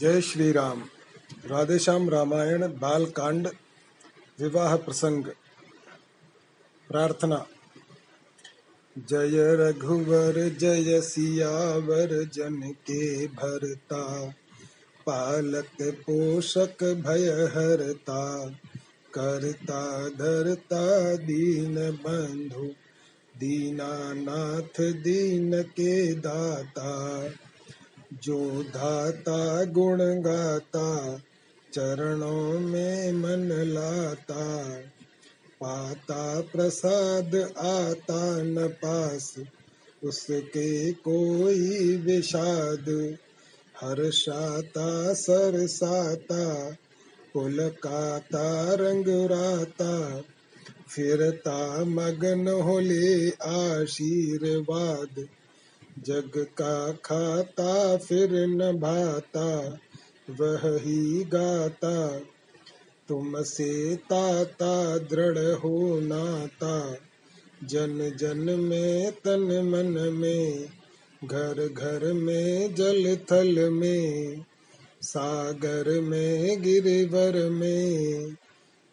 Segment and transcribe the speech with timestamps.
[0.00, 0.84] जय श्री राम
[1.46, 3.48] राधेश्याम रामायण बाल कांड
[4.40, 5.24] विवाह प्रसंग।
[6.88, 7.46] प्रार्थना।
[8.98, 14.34] जय रघुवर, जय सियावर जन के भरता।
[15.06, 18.50] पालक पोषक भय हरता
[19.14, 22.64] करता धरता दीन बंधु।
[23.36, 27.22] दीनानाथ दीन के दाता।
[28.12, 31.20] जो धाता गुण गाता,
[31.72, 34.76] चरणों में मन लाता।
[35.60, 39.34] पाता प्रसाद आता न पास,
[40.04, 43.16] उसके कोई विषाद।
[43.82, 46.76] हर्षाता सरसाता
[47.34, 50.22] पुलकाता रंग राता।
[50.88, 55.26] फिरता मगन होले आशीर्वाद।
[56.06, 59.78] जग का खाता फिर न भाता,
[60.30, 62.20] वह ही गाता।
[63.08, 66.96] तुमसे ताता दृढ़ हो नाता,
[67.64, 70.66] जन जन में तन मन में,
[71.24, 74.44] घर घर में जल थल में,
[75.02, 78.24] सागर में गिरिवर में।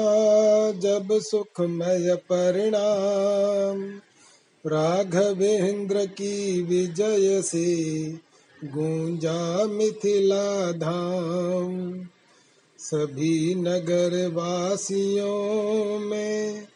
[0.72, 4.00] जब सुखमय परिणाम।
[4.66, 7.74] राघवेंद्र की विजय से
[8.64, 12.00] गूंजा मिथिला धाम।
[12.78, 16.66] सभी नगर वासियों में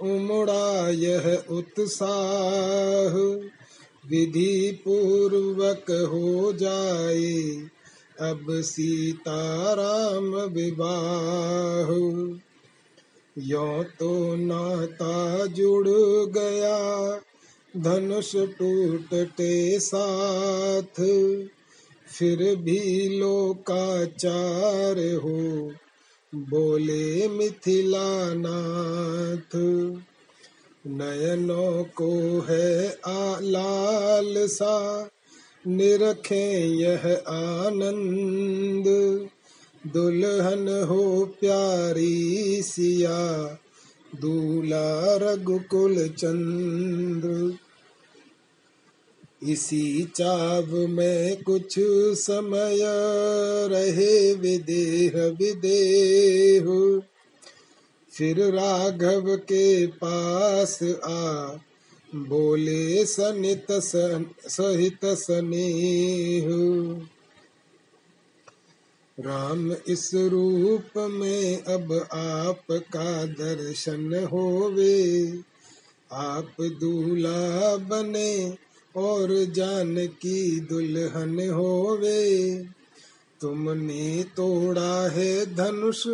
[0.00, 3.48] उमड़ा यह उत्साह।
[4.10, 7.32] विधि पूर्वक हो जाए,
[8.20, 11.88] अब सीता राम विवाह।
[13.38, 15.88] यो तो नाता जुड़
[16.38, 17.20] गया,
[17.76, 21.02] धनुष टूटते साथ।
[22.18, 25.72] फिर भी लोकाचार हो,
[26.34, 29.56] बोले मिथिला नाथ।
[30.86, 35.08] नयनों को है आलाल सा
[35.66, 38.84] निरखे यह आनंद।
[39.92, 43.58] दुल्हन हो प्यारी सिया,
[44.20, 47.58] दूला रघुकुल चंद्र।
[49.48, 51.74] इसी चाव में कुछ
[52.14, 52.78] समय
[53.68, 57.00] रहे विदेह विदेह।
[58.18, 61.46] फिर राघव के पास आ।
[62.14, 66.44] बोले सनित सन, सहित स्नेह।
[69.20, 75.28] राम इस रूप में अब आपका दर्शन होवे।
[76.12, 78.56] आप दूल्हा बने
[78.96, 82.56] और जान की दुल्हन होवे।
[83.40, 86.08] तुमने तोड़ा है धनुष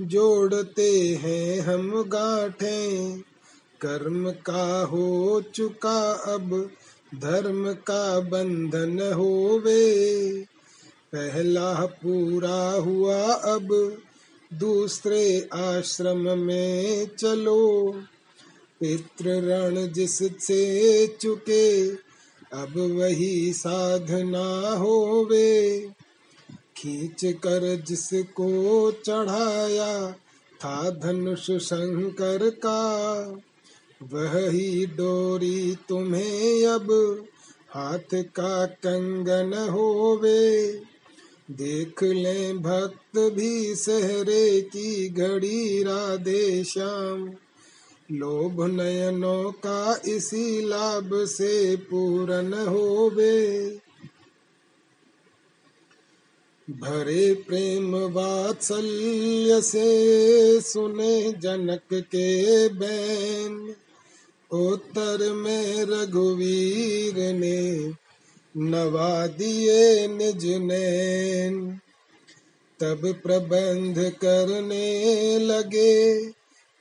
[0.00, 3.16] जोड़ते हैं हम गाठे।
[3.80, 6.70] कर्म का हो चुका अब,
[7.14, 10.00] धर्म का बंधन होवे।
[11.14, 13.98] पहला पूरा हुआ अब,
[14.54, 17.92] दूसरे आश्रम में चलो।
[18.80, 21.90] पितृ रण जिससे चुके,
[22.52, 25.80] अब वही साधना होवे।
[26.80, 30.12] खींच कर जिसको चढ़ाया
[30.64, 33.22] था धनुष शंकर का,
[34.02, 34.34] वह
[34.86, 37.24] डोरी तुम्हें अब
[37.70, 40.70] हाथ का कंगन होवे।
[41.50, 47.30] देख ले भक्त भी सहरे की घड़ी राधे श्याम,
[48.12, 53.70] लोभ नयनों का इसी लाभ से पूर्ण होवे।
[56.70, 63.74] भरे प्रेम वात्सल्य से सुने जनक के बैन।
[64.50, 67.92] उत्तर में रघुवीर ने
[68.56, 71.80] नवा दिए निज नैन
[72.80, 76.26] तब प्रबंध करने लगे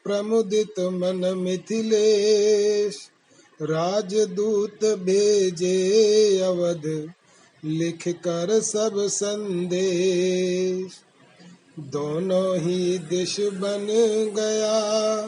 [0.04, 2.98] प्रमुदित मन मिथिलेश।
[3.62, 5.78] राजदूत भेजे
[6.40, 7.14] अवध
[7.66, 10.92] लिख कर सब संदेश।
[11.80, 13.88] दोनों ही दिश बन
[14.36, 15.22] गया,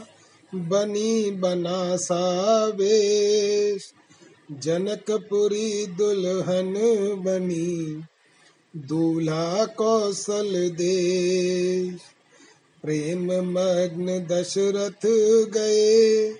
[0.56, 3.94] बनी बना सावेश।
[4.51, 6.74] जनकपुरी दुल्हन
[7.25, 8.04] बनी,
[8.75, 12.00] दूल्हा कौशल देश।
[12.84, 15.06] प्रेम मग्न दशरथ
[15.51, 16.36] गए,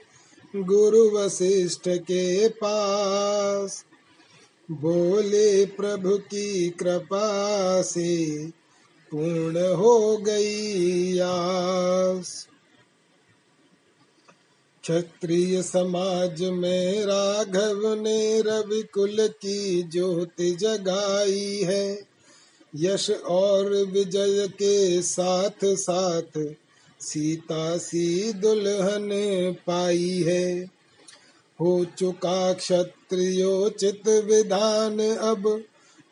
[0.56, 3.86] गुरु वशिष्ठ के पास।
[4.72, 8.48] बोले प्रभु की कृपा से
[9.12, 12.48] पूर्ण हो गई आस।
[14.82, 22.08] क्षत्रिय समाज में राघव ने रवि कुल की ज्योति जगाई है।
[22.76, 26.56] यश और विजय के साथ साथ
[27.02, 29.10] सीता सी दुल्हन
[29.68, 30.81] पाई है।
[31.62, 35.64] हो चुका क्षत्रियोचित विधान, अब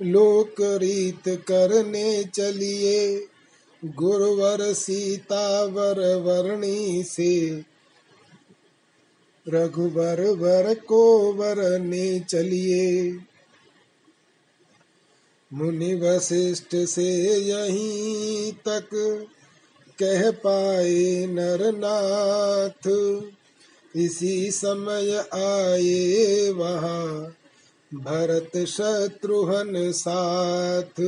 [0.01, 3.27] लोक रीत करने चलिए।
[3.85, 7.63] गुरुवर सीता वर वर्णी से,
[9.47, 13.17] रघुवर वर को वरने चलिए।
[15.53, 18.89] मुनि वशिष्ठ से यहीं तक
[19.99, 22.89] कह पाए नरनाथ।
[23.95, 27.35] इसी समय आए वहाँ
[27.93, 31.01] भरत शत्रुहन साथ।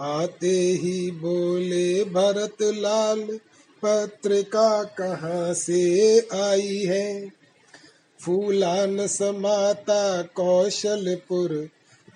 [0.00, 3.38] आते ही बोले, भरत लाल,
[3.84, 7.28] पत्रिका कहाँ से आई है?
[8.24, 11.68] फूलान समाता कौशलपुर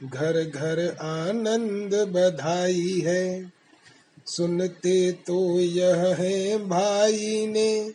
[0.04, 3.52] घर घर आनंद बधाई है।
[4.26, 7.92] सुनते तो यह है भाई ने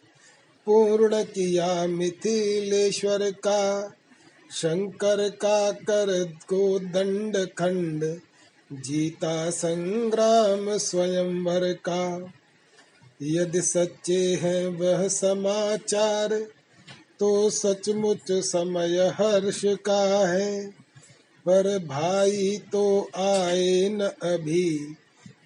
[0.65, 3.93] पूर्ण किया मिथिलेश्वर का,
[4.51, 8.19] शंकर का कर को दंड खंड,
[8.73, 12.33] जीता संग्राम स्वयंवर का।
[13.21, 16.47] यदि सच्चे हैं वह समाचार
[17.19, 20.67] तो सचमुच समय हर्ष का है।
[21.45, 24.95] पर भाई तो आए न अभी,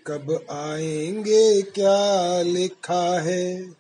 [0.08, 3.78] कब आएँगे क्या लिखा है?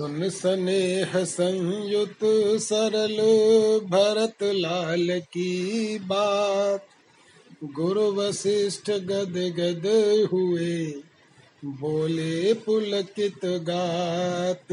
[0.00, 2.18] सुन स्नेह संयुत
[2.62, 3.16] सरल
[3.86, 6.86] भरत लाल की बात।
[7.64, 9.86] गुरु वशिष्ठ गद गद
[10.32, 10.94] हुए,
[11.64, 14.72] बोले पुलकित गात।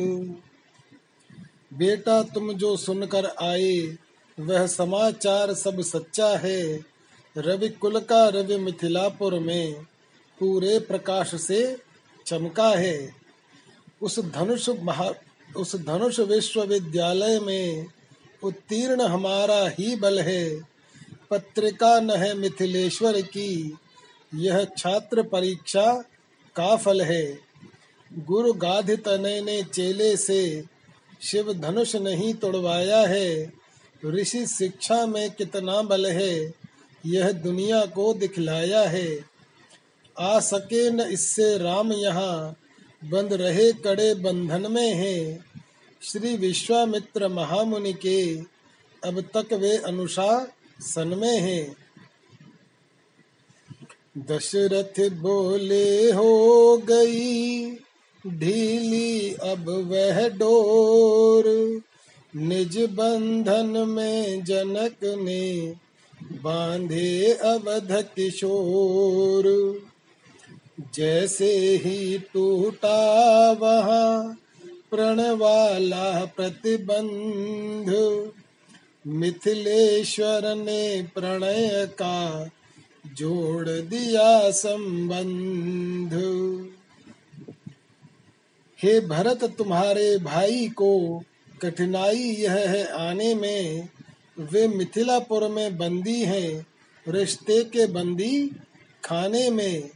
[1.74, 3.98] बेटा, तुम जो सुनकर आए,
[4.40, 6.86] वह समाचार सब सच्चा है।
[7.38, 9.74] रवि कुल का रवि मिथिलापुर में
[10.40, 11.78] पूरे प्रकाश से
[12.26, 13.27] चमका है।
[14.02, 15.12] उस धनुष महा,
[15.58, 17.86] उस धनुष विश्वविद्यालय में
[18.44, 20.62] उत्तीर्ण हमारा ही बल है।
[21.32, 23.78] पत्रिका न है मिथिलेश्वर की,
[24.36, 26.04] यह छात्र परीक्षा
[26.56, 27.40] का फल है।
[28.14, 30.64] गुरु गाधित ने चेले से
[31.22, 33.54] शिव धनुष नहीं तोड़वाया है।
[34.06, 36.54] ऋषि शिक्षा में कितना बल है,
[37.06, 39.26] यह दुनिया को दिखलाया है।
[40.20, 42.56] आ सके न इससे राम यहाँ
[43.04, 45.40] बंद रहे कड़े बंधन में है।
[46.02, 48.40] श्री विश्वामित्र महामुनि के
[49.04, 51.76] अब तक वे अनुशासन में हैं।
[54.18, 57.72] दशरथ बोले, हो गई
[58.28, 61.44] ढीली, अब वह डोर।
[62.36, 65.76] निज बंधन में जनक ने
[66.42, 69.46] बांधे अवध किशोर।
[70.80, 71.54] जैसे
[71.86, 74.38] ही टूटा वहाँ
[74.92, 77.90] प्रण वाला प्रतिबंध,
[79.07, 82.50] मिथिलेश्वर ने प्रणय का
[83.14, 86.14] जोड़ दिया संबंध।
[88.84, 91.24] हे भरत, तुम्हारे भाई को
[91.62, 93.90] कठिनाई यह है आने में।
[94.40, 96.68] वे मिथिलापुर में बंदी हैं,
[97.07, 98.52] रिश्ते के बंदी
[99.04, 99.90] खाने में।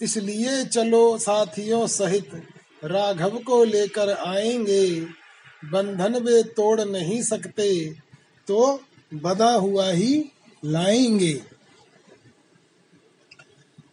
[0.00, 2.30] इसलिए चलो साथियों सहित
[2.84, 4.88] राघव को लेकर आएँगे।
[5.64, 7.68] बंधन वे तोड़ नहीं सकते
[8.48, 8.80] तो
[9.14, 10.24] बदा हुआ ही
[10.64, 11.34] लाएँगे।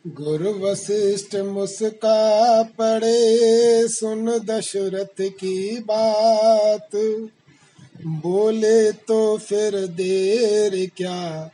[0.07, 6.95] गुरु वशिष्ठ मुस्का पड़े, सुन दशरथ की बात।
[8.05, 11.51] बोले तो फिर देर क्या,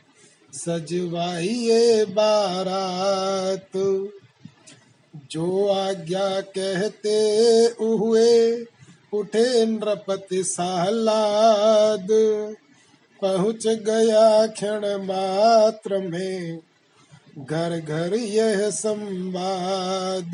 [0.54, 3.76] सजवाइए बारात।
[5.30, 7.18] जो आज्ञा कहते
[7.80, 8.64] हुए
[9.12, 12.08] उठे नृपति सालाद
[13.22, 16.58] पहुँच गया क्षण मात्र में।
[17.38, 20.32] घर घर यह संवाद,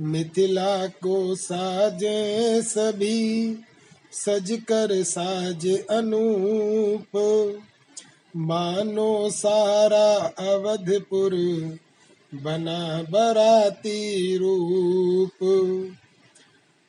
[0.00, 3.54] मिथिला को साजे सभी,
[4.12, 7.16] सज कर साज अनूप।
[8.36, 10.14] मानो सारा
[10.52, 11.34] अवधपुर
[12.34, 15.44] बना बराती रूप।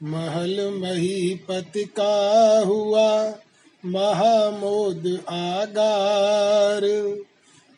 [0.03, 3.33] महल महीपति का हुआ,
[3.85, 7.15] महामोद आगार।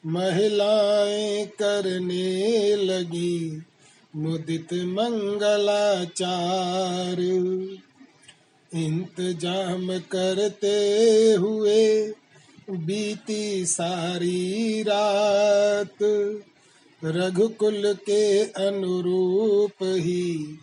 [0.05, 3.63] महिलाएँ करने लगी
[4.15, 7.21] मुदित मंगलाचार।
[8.75, 12.13] इंतज़ाम करते हुए
[12.69, 16.03] बीती सारी रात
[17.05, 20.57] रघुकुल के अनुरूप ही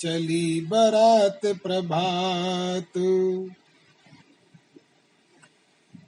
[0.00, 2.92] चली बरात प्रभात।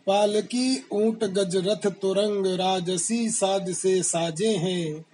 [0.06, 5.04] पालकी ऊँट गज रथ तुरंग राजसी साज से साजे हैं।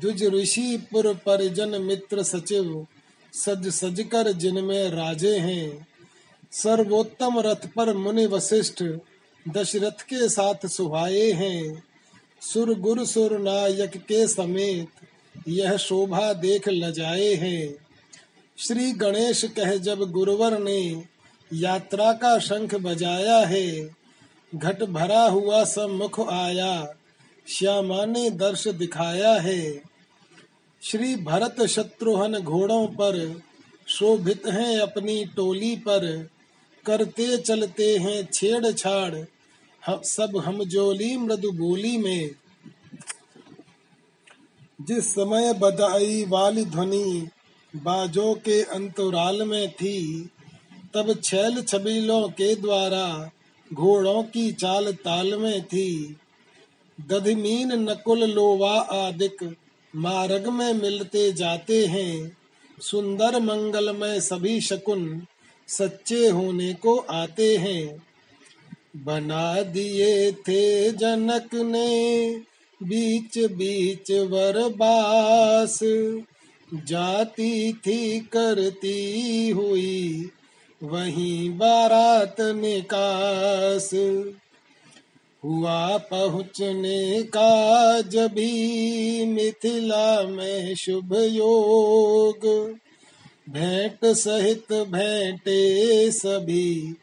[0.00, 2.86] द्विज ऋषि पुर परिजन मित्र सचिव
[3.32, 5.86] सज सज कर जिनमें राजे हैं।
[6.52, 8.82] सर्वोत्तम रथ पर मुनि वशिष्ठ
[9.48, 11.85] दशरथ के साथ सुहाए हैं।
[12.52, 17.74] सुर गुर सुर नायक के समेत यह शोभा देख लजाए है।
[18.58, 20.80] श्री गणेश कह जब गुरुवर ने
[21.52, 23.88] यात्रा का शंख बजाया है,
[24.54, 26.94] घट भरा हुआ सब मुख आया
[27.48, 29.60] श्यामा ने दर्श दिखाया है।
[30.82, 33.42] श्री भरत शत्रुघ्न घोड़ों पर
[33.88, 36.28] शोभित हैं अपनी टोली पर,
[36.86, 39.14] करते चलते हैं छेड़छाड़
[39.86, 42.30] हम सब हम जोली मृदु बोली में।
[44.80, 47.28] जिस समय बधाई वाली ध्वनि
[47.76, 50.30] बाजों के अंतराल में थी,
[50.94, 53.30] तब छैल छबीलों के द्वारा
[53.72, 56.16] घोड़ों की चाल ताल में थी।
[57.08, 59.56] दधमीन नकुल लोवा आदिक
[59.96, 62.36] मार्ग में मिलते जाते हैं।
[62.80, 65.26] सुंदर मंगल में सभी शकुन
[65.68, 68.05] सच्चे होने को आते हैं।
[69.04, 72.30] बना दिए थे जनक ने,
[72.82, 75.78] बीच बीच वरबास
[76.74, 80.30] जाती थी, करती हुई,
[80.82, 83.90] वहीं बारात निकास।
[85.44, 92.70] हुआ पहुँचने का जभी मिथिला में शुभ योग।
[93.50, 96.94] भेंट सहित भेंटे सभी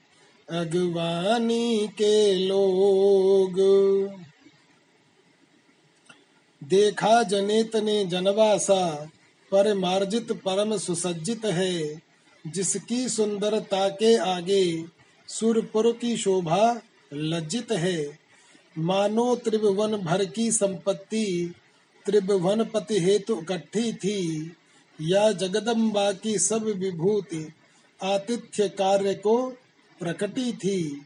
[0.50, 3.56] अगवानी के लोग।
[6.64, 9.12] देखा जनेत ने जनवासा
[9.52, 12.02] पर मार्जित परम सुसज्जित है।
[12.48, 14.86] जिसकी सुंदरता के आगे
[15.28, 16.82] सुरपुर की शोभा
[17.14, 18.20] लज्जित है।
[18.78, 21.54] मानो त्रिभुवन भर की संपत्ति,
[22.06, 24.52] त्रिभुवन पति हेतु इकट्ठी थी।
[25.02, 27.54] या जगदम्बा की सब विभूति,
[28.04, 29.58] आतिथ्य कार्य को
[30.00, 31.06] प्रकटी थी।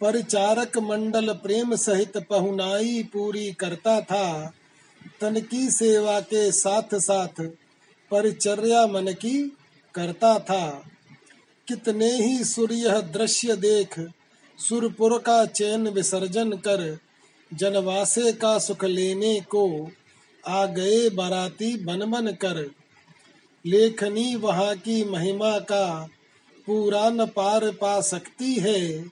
[0.00, 4.52] परिचारक मंडल प्रेम सहित पहुनाई पूरी करता था।
[5.20, 7.40] तन की सेवा के साथ साथ
[8.10, 9.56] परिचर्या मन की
[9.94, 10.90] करता था।
[11.68, 14.00] कितने ही सूर्य दृश्य देख,
[14.58, 16.98] सुरपुर का चैन विसर्जन कर,
[17.54, 19.90] जनवासे का सुख लेने को
[20.46, 22.70] आ गए बाराती बन बन कर।
[23.66, 26.08] लेखनी वहाँ की महिमा का
[26.68, 29.10] पूरा न पार पा सकती है।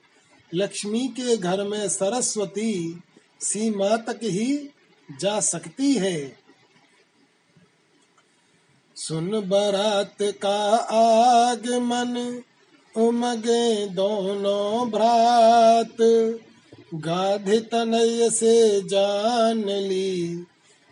[0.53, 3.01] लक्ष्मी के घर में सरस्वती
[3.41, 4.69] सीमा तक ही
[5.21, 6.37] जा सकती है।
[8.95, 10.75] सुन बरात का
[11.47, 12.41] आगमन,
[12.97, 15.97] उमगे दोनों भ्रात।
[16.95, 20.43] गाधे तनय से जान ली,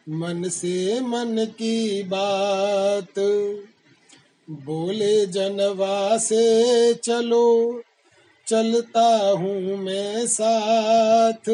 [0.09, 3.19] मन से मन की बात।
[4.49, 7.81] बोले जनवा से चलो।
[8.47, 11.49] चलता हूँ मैं साथ।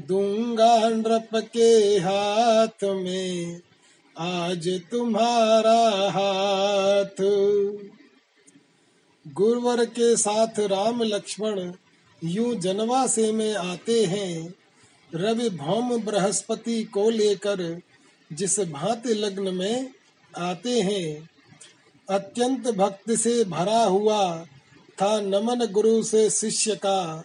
[0.00, 3.60] दूँगा नृप के हाथ में,
[4.18, 7.22] आज तुम्हारा हाथ।
[9.32, 11.72] गुरुवर के साथ राम लक्ष्मण
[12.24, 14.54] यूँ जनवासे में आते हैं।
[15.14, 17.80] रवि भौम बृहस्पति को लेकर
[18.32, 19.90] जिस भांति लग्न में
[20.36, 21.28] आते हैं
[22.10, 24.44] अत्यंत भक्ति से भरा हुआ
[25.02, 27.24] था नमन गुरु से शिष्य का।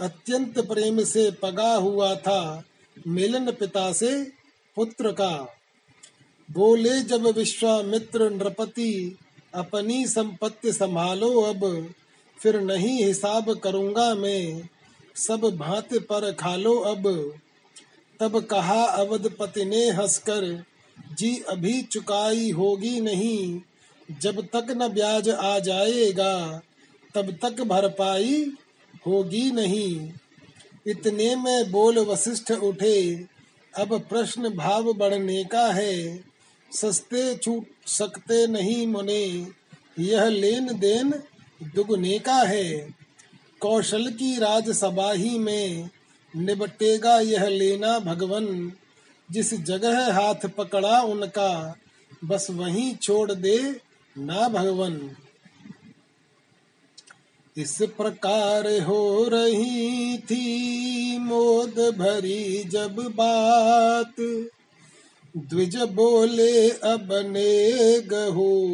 [0.00, 2.64] अत्यंत प्रेम से पगा हुआ था
[3.06, 4.24] मिलन पिता से
[4.76, 5.54] पुत्र का।
[6.50, 9.18] बोले, जब विश्वामित्र नृपति
[9.54, 11.92] अपनी संपत्ति संभालो अब,
[12.38, 14.68] फिर नहीं हिसाब करूँगा मैं।
[15.16, 17.34] सब भात पर खालो अब।
[18.20, 20.64] तब कहा अवधपति ने हंसकर,
[21.18, 23.60] जी अभी चुकाई होगी नहीं।
[24.10, 26.60] जब तक न ब्याज आ जाएगा,
[27.14, 28.52] तब तक भरपाई
[29.06, 30.12] होगी नहीं।
[30.86, 33.26] इतने में बोल वशिष्ठ उठे,
[33.76, 36.24] अब प्रश्न भाव बढ़ने का है।
[36.72, 39.46] सस्ते छूट सकते नहीं मुने,
[39.98, 41.10] यह लेन देन
[41.74, 42.94] दुगने का है।
[43.60, 45.90] कौशल की राजसभा ही में
[46.36, 48.72] निबटेगा यह लेना भगवन।
[49.30, 51.76] जिस जगह हाथ पकड़ा उनका,
[52.24, 53.87] बस वहीं छोड़ दे
[54.18, 55.10] ना भगवन।
[57.56, 64.14] इस प्रकार हो रही थी मोद भरी जब बात।
[65.36, 68.66] द्विज बोले, अब ने गहो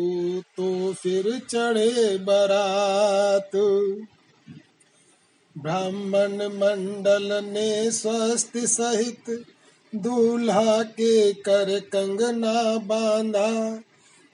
[0.56, 3.50] तो फिर चढ़े बरात।
[5.58, 9.44] ब्राह्मण मंडल ने स्वस्थ सहित
[9.94, 13.80] दूल्हा के कर कंगना बांधा।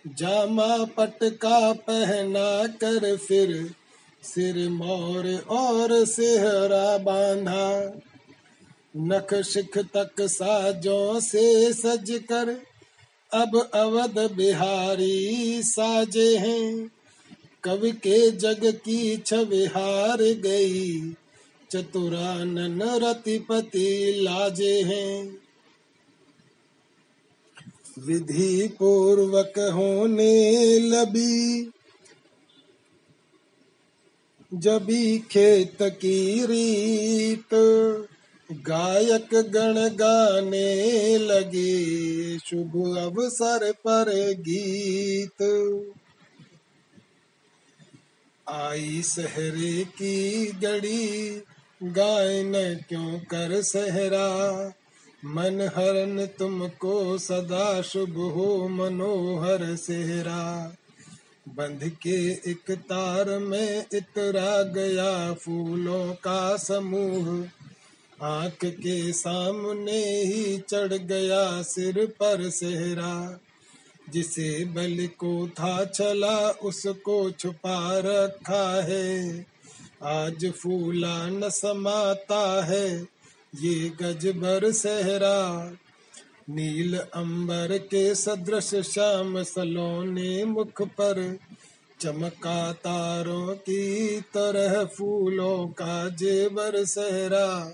[0.06, 3.74] जामा पटका पहना कर फिर
[4.22, 7.92] सिर मोर और सेहरा बांधा।
[8.96, 12.62] नख शिख तक साजों से सज कर,
[13.32, 16.90] अब अवध बिहारी साजे हैं।
[17.64, 21.12] कवि के जग की छविहार गई,
[21.70, 25.39] चतुरानन रतिपति लाजे हैं।
[28.06, 31.70] विधि पूर्वक होने लबी।
[34.54, 37.54] जबी खेत की रीत,
[38.52, 45.42] गायक गण गाने लगे। शुभ अवसर पर गीत।
[48.48, 51.42] आई सहरे की गड़ी
[51.82, 52.52] गायन
[52.88, 54.72] क्यों कर सहरा?
[55.24, 60.74] मन हरन तुमको सदा शुभ हो मनोहर सेहरा।
[61.48, 67.48] बंध के एक तार में इतरा गया फूलों का समूह।
[68.22, 73.40] आँख के सामने ही चढ़ गया सिर पर सेहरा।
[74.10, 79.46] जिसे बल को था चला उसको छुपा रखा है।
[80.02, 83.19] आज फूला न समाता है।
[83.54, 85.72] ये गज भर सहरा,
[86.50, 91.38] नील अंबर के सदृश श्याम सलोने मुख पर,
[92.00, 97.64] चमका तारों की तरह फूलों का जेवर सहरा।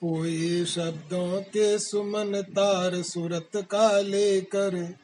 [0.00, 4.94] कोई शब्दों के सुमन तार सूरत का लेकर,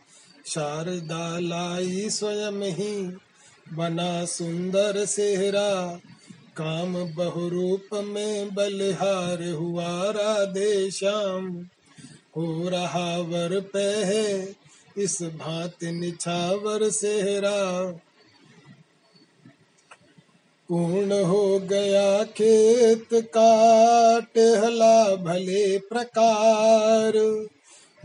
[0.47, 3.17] शारदा लाई स्वयं ही
[3.73, 6.01] बना सुंदर सेहरा।
[6.59, 11.59] काम बहुरूप में बलिहार हुआ राधे श्याम।
[12.37, 14.57] हो रहा वर पे है
[14.97, 17.91] इस भात निछावर सेहरा।
[20.69, 27.47] पूर्ण हो गया खेत काट, हला भले प्रकार।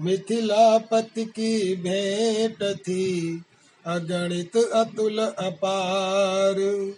[0.01, 3.41] मिथिलापति की भेंट थी,
[3.85, 6.91] अगणित अतुल अपार।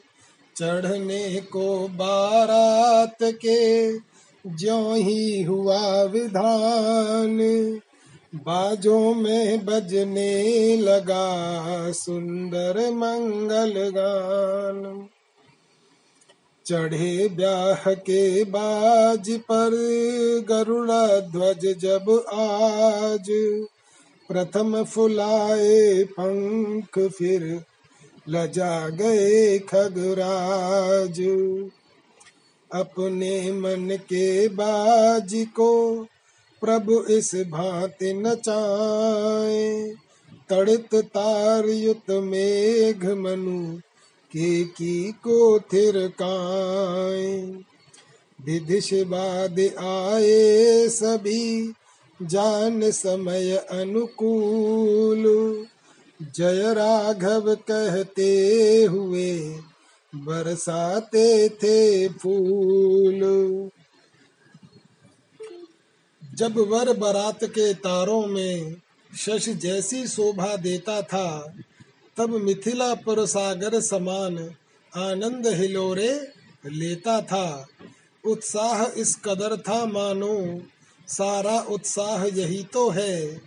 [0.57, 3.97] चढ़ने को बारात के
[4.45, 7.37] ज्यो ही हुआ विधान,
[8.35, 15.07] बाजों में बजने लगा सुंदर मंगल गान।
[16.65, 19.71] चढ़े ब्याह के बाज पर
[20.49, 23.27] गरुड़ा ध्वज जब आज,
[24.29, 27.63] प्रथम फुलाए पंख फिर
[28.29, 31.21] लजा गए खगराज।
[32.71, 36.03] अपने मन के बाज को
[36.61, 39.93] प्रभु इस भांति नचाए।
[40.49, 43.77] तड़ित तार युत मेघ मनु
[44.31, 47.41] के की को थिरकाए
[48.45, 51.73] विधिश बाद आए सभी
[52.21, 55.23] जान समय अनुकूल।
[56.21, 59.39] जय राघव कहते हुए
[60.15, 63.21] बरसाते थे फूल।
[66.35, 68.75] जब वर बारात के तारों में
[69.17, 71.53] शश जैसी शोभा देता था,
[72.17, 74.37] तब मिथिला पर सागर समान
[74.95, 76.27] आनंद हिलोरे
[76.65, 77.67] लेता था।
[78.25, 80.61] उत्साह इस कदर था मानो,
[81.07, 83.41] सारा उत्साह यही तो है।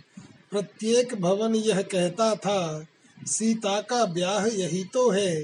[0.52, 2.86] प्रत्येक भवन यह कहता था,
[3.26, 5.42] सीता का ब्याह यही तो है।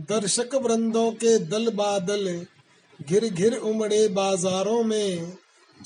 [0.00, 2.46] दर्शक वृंदों के दल बादल
[3.08, 5.32] घिर घिर उमड़े बाजारों में।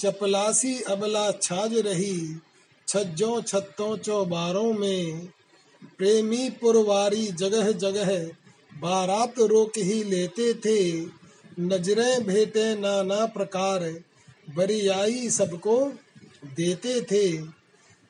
[0.00, 2.40] चपलासी अबला छाज रही
[2.88, 5.28] छज्जों छत्तों चौबारों में।
[5.98, 8.10] प्रेमी पुरवारी जगह जगह
[8.72, 10.78] बारात रोक ही लेते थे।
[11.60, 13.80] नज़रें भेटे नाना प्रकार,
[14.56, 15.76] बरियाई सबको
[16.56, 17.26] देते थे।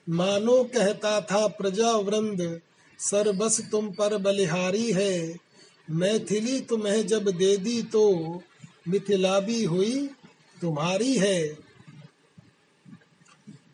[0.07, 2.61] मानो कहता था प्रजा वृंद
[2.99, 5.35] सरबस तुम पर बलिहारी है।
[5.91, 8.05] मैथिली तुम्हें जब दे दी तो
[8.89, 10.11] मिथिला भी हुई
[10.61, 11.59] तुम्हारी है।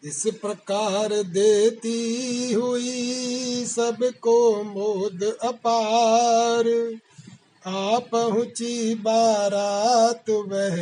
[0.04, 6.68] इस प्रकार देती हुई सबको मोद अपार।
[7.66, 10.76] आ पहुँची बारात वह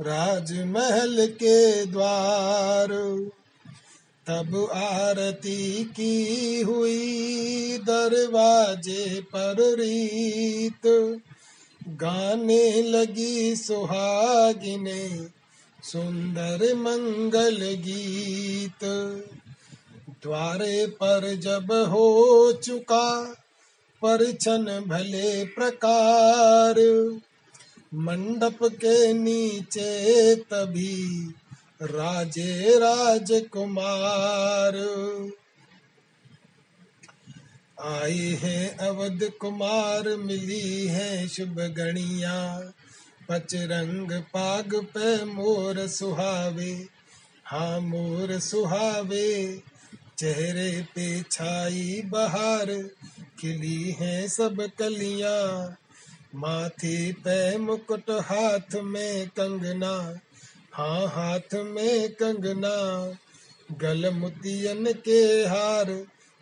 [0.00, 2.92] राजमहल के द्वार।
[4.26, 10.86] तब आरती की हुई दरवाजे पर रीत।
[11.88, 15.28] गाने लगी सुहागिने,
[15.82, 18.84] सुंदर मंगल गीत।
[20.22, 23.34] द्वारे पर जब हो चुका
[24.02, 26.74] परछन भले प्रकार,
[27.94, 31.34] मंडप के नीचे तभी
[31.84, 34.76] राजे राजकुमार।
[37.82, 42.60] आए हैं अवध कुमार, मिली है शुभ गणिया।
[43.28, 46.88] पचरंग पाग पे मोर सुहावे
[47.46, 49.62] हाँ मोर सुहावे।
[50.18, 52.66] चेहरे पे छाई बहार,
[53.40, 55.76] खिली है सब कलिया।
[56.34, 60.20] माथे पे मुकुट हाथ में कंगना।
[60.74, 63.06] हाँ हाथ में कंगना,
[63.78, 65.84] गल मुतियन के हार,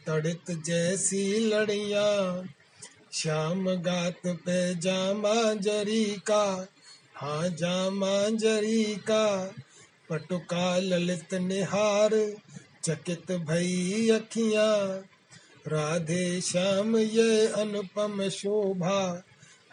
[0.06, 2.42] तड़ित जैसी लड़िया।
[3.12, 6.66] श्याम गात पे जामा जरी का
[7.14, 9.54] हाँ जामा जरी का।
[10.10, 12.36] पटुका ललित निहार,
[12.84, 14.86] चकित भई अखिया।
[15.68, 19.22] राधे श्याम, ये अनुपम शोभा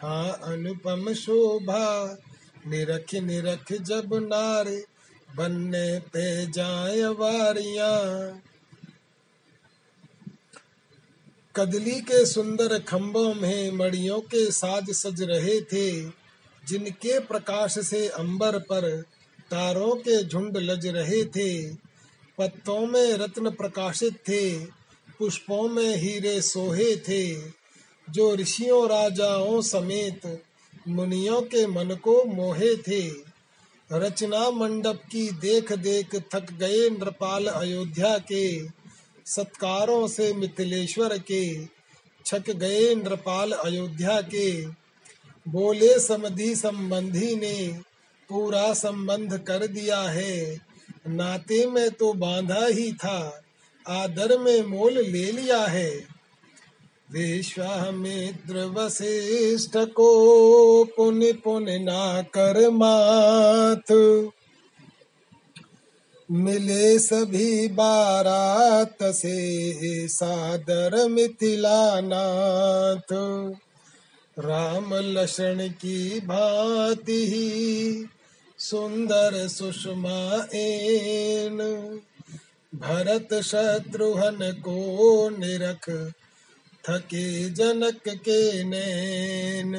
[0.00, 2.16] हाँ अनुपम शोभा।
[2.66, 4.84] निरख निरख जब नारे
[5.36, 8.42] बनने पे जाए वारियाँ।
[11.56, 16.02] कदली के सुंदर खम्भों में मड़ियों के साज सज रहे थे,
[16.68, 19.02] जिनके प्रकाश से अंबर पर
[19.50, 21.74] तारों के झुंड लज रहे थे।
[22.38, 24.58] पत्तों में रत्न प्रकाशित थे,
[25.18, 27.40] पुष्पों में हीरे सोहे थे,
[28.10, 30.42] जो ऋषियों राजाओं समेत
[30.88, 33.30] मुनियों के मन को मोहे थे।
[33.92, 38.66] रचना मंडप की देख देख थक गए नृपाल अयोध्या के।
[39.26, 41.64] सत्कारों से मिथिलेश्वर के
[42.26, 44.66] छक गए नृपाल अयोध्या के।
[45.48, 47.80] बोले समधि संबंधी ने,
[48.28, 50.60] पूरा संबंध कर दिया है।
[51.08, 53.42] नाते में तो बांधा ही था,
[53.88, 56.19] आदर में मोल ले लिया है।
[57.12, 63.92] विश्वामित्र वशिष्ठ को पुन पुन ना कर माथ
[66.30, 73.12] मिले सभी बारात से सादर मिथिला नाथ।
[74.38, 78.06] राम लक्षण की भांति ही
[78.58, 81.58] सुंदर सुषमा एन।
[82.74, 86.12] भरत शत्रुघ्न को निरख
[86.88, 89.74] थके जनक के नैन।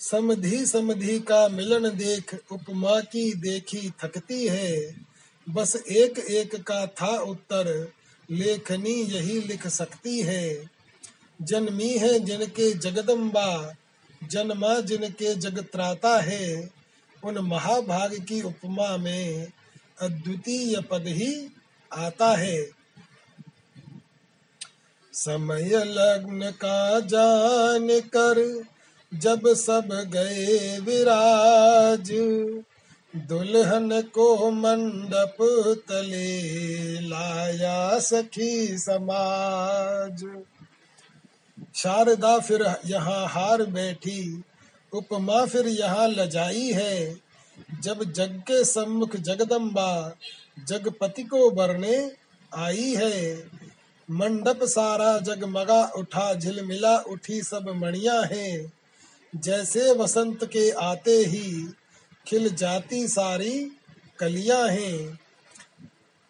[0.00, 5.00] समधि समधि का मिलन देख, उपमा की देखी थकती है।
[5.48, 7.92] बस एक एक का था उत्तर,
[8.30, 10.70] लेखनी यही लिख सकती है।
[11.42, 13.74] जन्मी है जिनके जगदम्बा,
[14.24, 16.70] जन्मा जिनके जगत्राता है।
[17.24, 19.52] उन महाभाग की उपमा में
[20.00, 21.48] अद्वितीय पद ही
[21.92, 22.83] आता है।
[25.14, 28.64] समय लग्न का जान कर
[29.14, 32.10] जब सब गए विराज।
[33.28, 35.36] दुल्हन को मंडप
[35.88, 40.24] तले लाया सखी समाज।
[41.74, 44.42] शारदा फिर यहाँ हार बैठी,
[44.92, 47.16] उपमा फिर यहाँ लजाई है।
[47.80, 50.12] जब जग के सम्मुख जगदम्बा,
[50.68, 52.12] जगपति को बरने
[52.54, 53.34] आई है।
[54.10, 58.72] मंडप सारा जगमगा उठा झिलमिला उठी सब मणिया हैं।
[59.36, 61.72] जैसे वसंत के आते ही
[62.26, 63.70] खिल जाती सारी
[64.18, 65.20] कलियाँ हैं।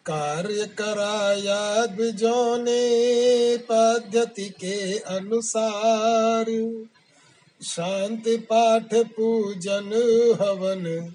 [0.05, 6.45] कार्य कराया द्विजों ने पद्धति के अनुसार।
[7.63, 9.91] शांति पाठ पूजन
[10.41, 11.13] हवन,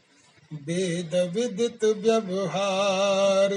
[0.52, 3.50] वेद विदित व्यवहार।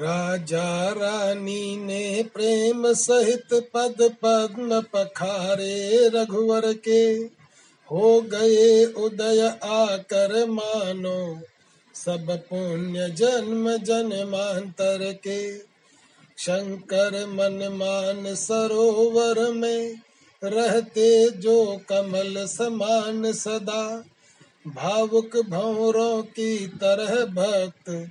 [0.00, 7.04] राजा रानी ने प्रेम सहित पद पद्म पखारे रघुवर के।
[7.92, 11.40] हो गए उदय आकर मानो
[11.94, 15.58] सब पुण्य जन्म जन्मांतर के।
[16.38, 20.00] शंकर मन मान सरोवर में
[20.44, 24.04] रहते जो कमल समान सदा।
[24.66, 28.10] भावुक भौरों की तरह भक्त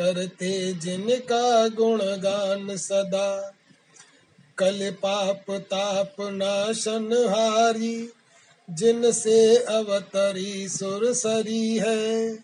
[0.00, 3.54] करते जिनका गुणगान सदा।
[4.58, 8.10] कल पाप ताप नाशन हारी,
[8.70, 12.38] जिनसे अवतरी सुरसरी है।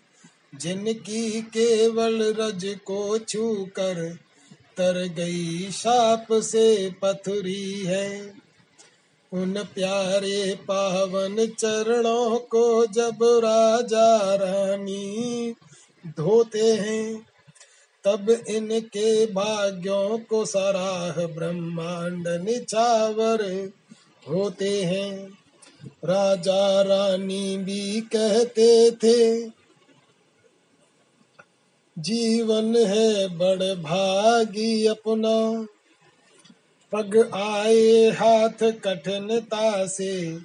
[0.55, 4.17] जिनकी केवल रज को छू कर
[4.77, 8.33] तर गई शाप से पथरी है।
[9.33, 15.55] उन प्यारे पावन चरणों को जब राजा रानी
[16.07, 17.27] धोते हैं
[18.03, 23.69] तब इनके भाग्यों को सराह ब्रह्मांड निचावर
[24.29, 25.37] होते हैं।
[26.05, 29.49] राजा रानी भी कहते थे,
[31.97, 35.67] जीवन है बड़ भागी अपना।
[36.91, 40.39] पग आए हाथ कठिनता से,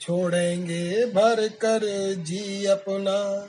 [0.00, 3.48] छोड़ेंगे भर कर जी अपना।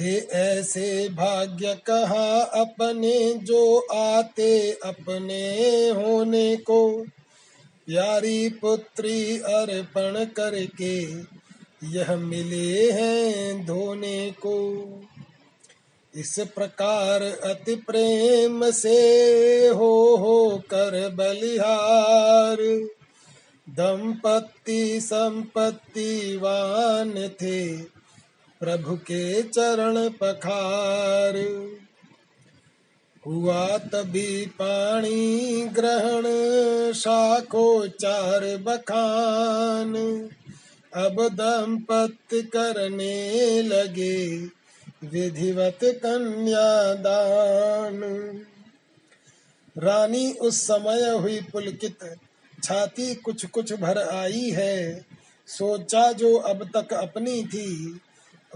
[0.00, 7.06] थे, ऐसे भाग्य कहा अपने जो आते अपने होने को।
[7.86, 11.30] प्यारी पुत्री अर्पण करके
[11.84, 14.86] यह मिले हैं धोने को।
[16.14, 22.88] इस प्रकार अति प्रेम से हो हो कर बलिहार।
[23.70, 27.99] दंपति संपत्तिवान थे
[28.60, 31.66] प्रभु के चरण पखार।
[33.26, 36.22] हुआ तभी पानी ग्रहण,
[36.92, 40.28] शाखो चार बखान।
[40.94, 44.46] अब दंपत करने लगे,
[45.04, 48.00] विधिवत कन्यादान
[49.78, 52.16] रानी उस समय हुई पुलकित,
[52.64, 55.06] छाती कुछ कुछ भर आई है।
[55.46, 58.00] सोचा जो अब तक अपनी थी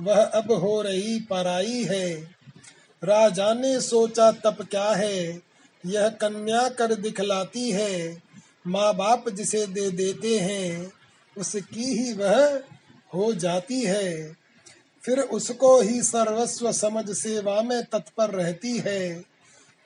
[0.00, 2.14] वह अब हो रही पराई है।
[3.04, 5.42] राजा ने सोचा, तब क्या है?
[5.86, 8.22] यह कन्या कर दिखलाती है।
[8.66, 10.92] माँ बाप जिसे दे देते हैं,
[11.38, 12.62] उसकी ही वह
[13.14, 14.36] हो जाती है।
[15.04, 19.24] फिर उसको ही सर्वस्व समझ सेवा में तत्पर रहती है।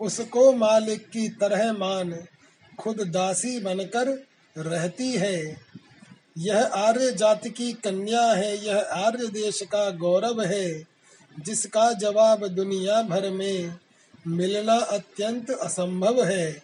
[0.00, 2.24] उसको मालिक की तरह मान,
[2.78, 4.08] खुद दासी बनकर
[4.58, 5.60] रहती है।
[6.38, 10.86] यह आर्य जाति की कन्या है, यह आर्य देश का गौरव है,
[11.40, 13.76] जिसका जवाब दुनिया भर में
[14.26, 16.62] मिलना अत्यंत असंभव है।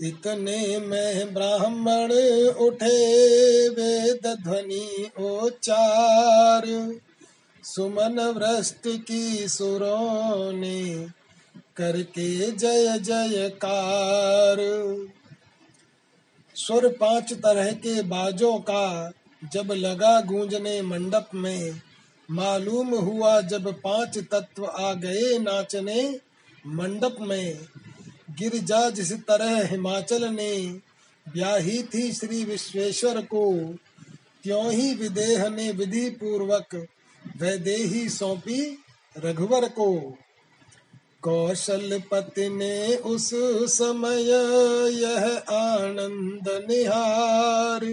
[0.00, 2.12] इतने में ब्राह्मण
[2.48, 6.98] उठे, वेद ध्वनि उच्चार।
[7.64, 11.06] सुमन वृष्ट की सुरों ने
[11.76, 14.56] करके जय जयकार।
[16.54, 19.12] सुर पाँच तरह के बाजों का
[19.52, 21.80] जब लगा गूंजने मंडप में,
[22.30, 26.20] मालूम हुआ जब पाँच तत्व आ गए नाचने
[26.66, 27.58] मंडप में।
[28.30, 30.58] गिरजा जिस तरह हिमाचल ने
[31.28, 33.74] ब्याही थी श्री विश्वेश्वर को,
[34.42, 36.86] त्यों ही विदेह ने विधि पूर्वक
[37.36, 38.78] वैदेही सौंपी
[39.18, 40.18] रघुवर को।
[41.24, 43.30] कौशल पति ने उस
[43.74, 44.22] समय
[45.02, 47.84] यह आनंद निहार।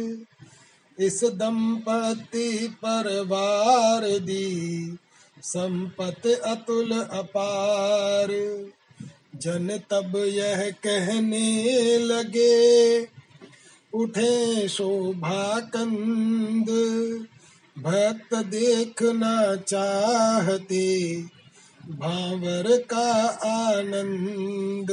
[1.00, 4.98] इस दंपति पर वार दी,
[5.44, 8.28] संपत अतुल अपार।
[9.36, 13.02] जन तब यह कहने लगे,
[13.94, 16.70] उठे शोभा कंद
[17.80, 20.86] भक्त देखना चाहते
[21.90, 23.12] भावर का
[23.48, 24.92] आनंद।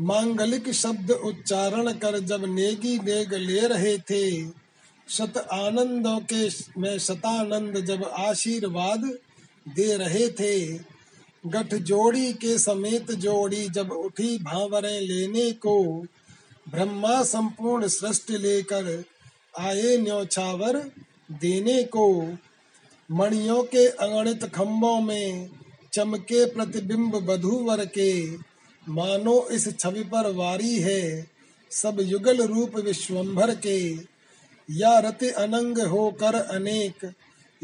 [0.00, 4.46] मांगलिक शब्द उच्चारण कर जब नेगी नेग ले रहे थे
[5.08, 6.48] शत आनंदों के
[6.80, 9.04] में शतानंद जब आशीर्वाद
[9.68, 10.78] दे रहे थे,
[11.46, 16.06] गठ जोड़ी के समेत जोड़ी जब उठी भावरे लेने को,
[16.70, 19.04] ब्रह्मा संपूर्ण सृष्टि लेकर
[19.58, 20.76] आए न्योछावर
[21.32, 22.36] देने को
[23.10, 25.48] मणियों के अगणित खम्भों में
[25.92, 28.36] चमके प्रतिबिंब बधुवर के,
[28.88, 31.26] मानो इस छवि पर वारी है
[31.70, 33.78] सब युगल रूप विश्वंभर के।
[34.70, 37.12] या रति अनंग होकर अनेक,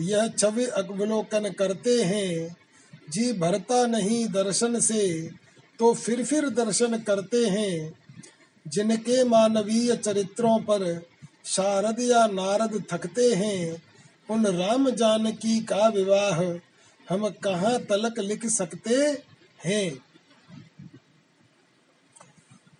[0.00, 2.56] यह छवि अवलोकन करते हैं।
[3.10, 5.30] जी भरता नहीं दर्शन से
[5.78, 7.94] तो फिर फिर दर्शन करते हैं।
[8.68, 11.06] जिनके मानवीय चरित्रों पर
[11.44, 13.82] शारद या नारद थकते हैं
[14.30, 16.42] उन राम जानकी का विवाह
[17.08, 18.94] हम कहाँ तलक लिख सकते
[19.64, 19.98] हैं?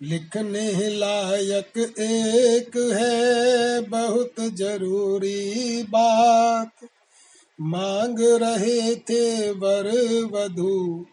[0.01, 6.71] लिखने लायक एक है, बहुत ज़रूरी बात।
[7.61, 9.91] मांग रहे थे वर
[10.31, 11.05] वधु,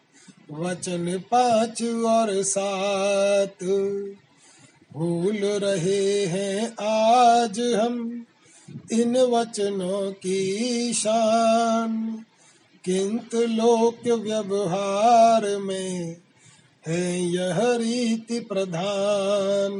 [0.51, 3.63] वचन पाँच और सात।
[4.93, 8.25] भूल रहे हैं आज हम
[8.91, 12.25] इन वचनों की शान,
[12.85, 16.17] किंतु लोक व्यवहार में
[16.87, 19.79] है यह रीति प्रधान।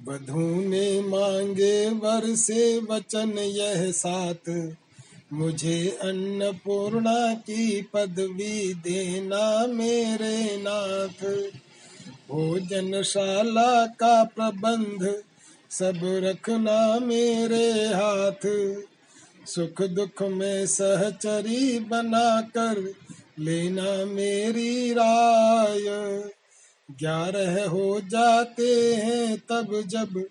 [0.00, 4.74] बधू ने मांगे वर से वचन यह साथ
[5.32, 11.24] मुझे अन्नपूर्णा की पदवी देना मेरे नाथ।
[12.32, 15.22] भोजनशाला का प्रबंध,
[15.70, 18.48] सब रखना मेरे हाथ।
[19.46, 22.94] सुख दुख में सहचरी बनाकर
[23.38, 25.84] लेना मेरी राय।
[26.90, 30.24] ग्यारह हो जाते हैं तब जब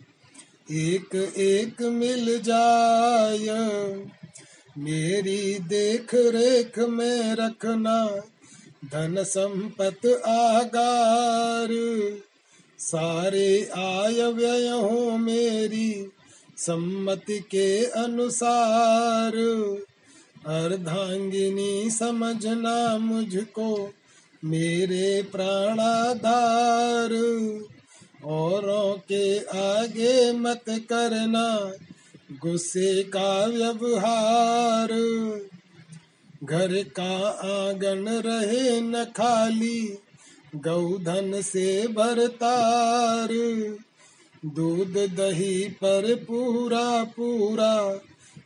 [0.72, 3.50] एक एक मिल जाय।
[4.78, 8.22] मेरी देख रेख में रखना
[8.86, 11.68] धन संपत आगार।
[12.80, 16.12] सारे आय व्यय हो मेरी
[16.58, 19.36] सम्मति के अनुसार।
[20.48, 23.94] अर्धांगिनी समझना मुझको
[24.46, 27.14] मेरे प्राणाधार।
[28.26, 31.72] औरों के आगे मत करना
[32.32, 34.90] गुस्से का व्यवहार।
[36.44, 39.98] घर का आँगन रहे न खाली,
[40.56, 43.28] गौधन से भरतार
[44.46, 48.00] दूध दही पर पूरा पूरा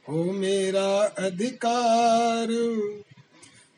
[0.09, 2.47] हो मेरा अधिकार।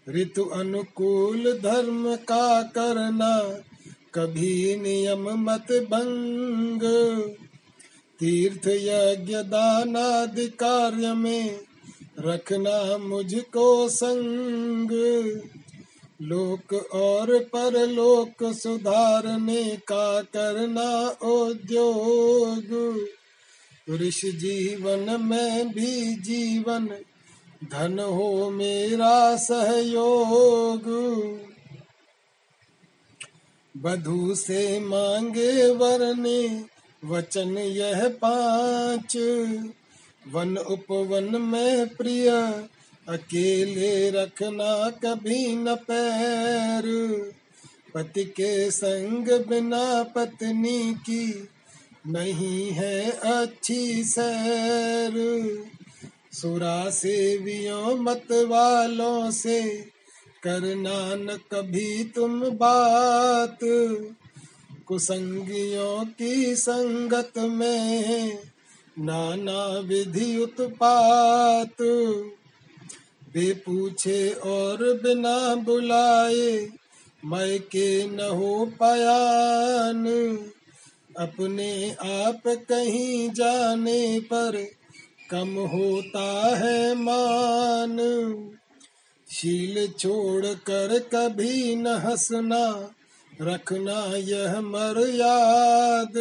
[0.09, 3.59] ऋतु अनुकूल धर्म का करना,
[4.13, 6.81] कभी नियम मत भंग।
[8.19, 11.66] तीर्थ यज्ञ दानादि कार्य में
[12.19, 14.91] रखना मुझको संग।
[16.21, 23.05] लोक और परलोक सुधारने का करना उद्योग।
[23.89, 26.89] ऋषि जीवन, में भी जीवन,
[27.71, 30.81] धन हो मेरा सहयोग।
[33.77, 36.65] बधु से मांगे वरने,
[37.05, 39.17] वचन यह पाँच।
[40.31, 42.29] वन उपवन में प्रिय,
[43.09, 46.83] अकेले रखना कभी न पैर।
[47.93, 51.47] पति के संग बिना पत्नी की
[52.07, 55.13] नहीं है अच्छी सैर।
[56.33, 59.61] सुरा सेवियों मत वालों से
[60.43, 63.59] करना न कभी तुम बात।
[64.87, 68.39] कुसंगियों की संगत में
[68.99, 71.81] नाना विधि उत्पात।
[73.33, 76.69] बे पूछे और बिना बुलाए,
[77.25, 80.05] मैं के न हो पयान।
[81.19, 84.67] अपने आप कहीं जाने पर
[85.31, 87.97] कम होता है मान।
[89.31, 92.89] शील छोड़ कर कभी न हंसना,
[93.41, 96.13] रखना यह मर्याद।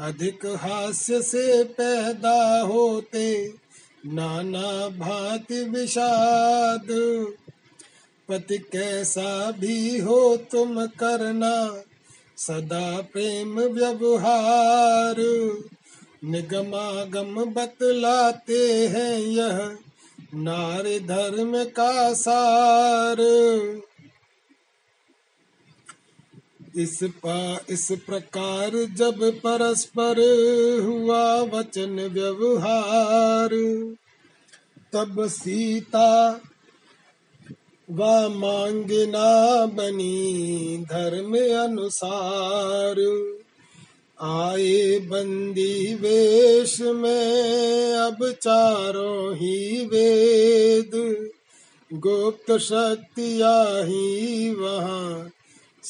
[0.00, 3.52] अधिक हास्य से पैदा होते
[4.06, 6.86] नाना भांति विषाद।
[8.28, 11.82] पति कैसा भी हो तुम करना,
[12.36, 15.16] सदा प्रेम व्यवहार।
[16.24, 19.76] निगमागम बतलाते हैं यह
[20.34, 23.16] नारी धर्म का सार।
[26.76, 30.18] इस पा, इस प्रकार जब परस्पर
[30.84, 33.48] हुआ वचन व्यवहार,
[34.92, 36.40] तब सीता
[37.90, 42.94] व मांगना बनी धर्म अनुसार।
[44.20, 50.90] आए बंदी वेश में अब चारों ही वेद,
[51.92, 55.30] गुप्त शक्तिया ही वहाँ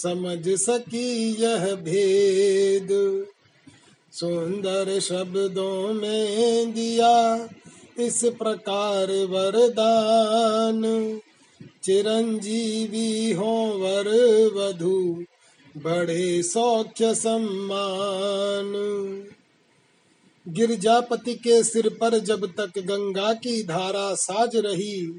[0.03, 2.89] समझ सकी यह भेद।
[4.13, 7.49] सुंदर शब्दों में दिया
[7.99, 10.83] इस प्रकार वरदान।
[11.85, 14.09] चिरंजीवी हो वर
[14.55, 15.25] वधु,
[15.77, 18.73] बड़े सौख्य सम्मान।
[20.49, 25.19] गिरजापति के सिर पर जब तक गंगा की धारा साज रही,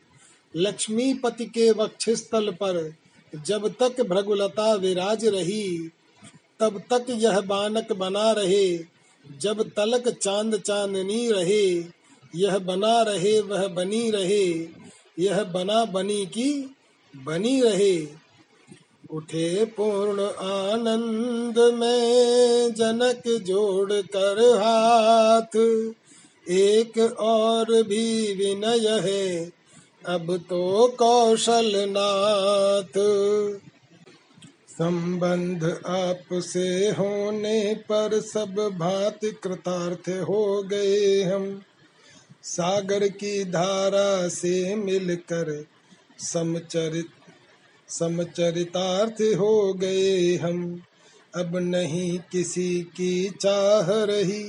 [0.56, 2.94] लक्ष्मीपति के वक्षस्थल पर
[3.36, 5.92] जब तक भृगुलता विराज रही,
[6.60, 8.78] तब तक यह बानक बना रहे।
[9.42, 11.86] जब तलक चाँद चांदनी रहे,
[12.36, 14.68] यह बना रहे, वह बनी रहे।
[15.20, 16.76] यह बना बनी की
[17.26, 18.08] बनी रहे।
[19.14, 25.58] उठे पूर्ण आनंद में जनक जोड़ कर हाथ।
[26.50, 29.57] एक और भी विनय है
[30.08, 32.94] अब तो कौशल नाथ
[34.70, 41.62] संबंध आपसे होने पर सब भांति कृतार्थ हो गए हम।
[42.44, 45.66] सागर की धारा से मिलकर
[46.20, 47.10] समचरित,
[47.90, 50.82] समचरितार्थ हो गए हम।
[51.36, 54.44] अब नहीं किसी की चाह रही,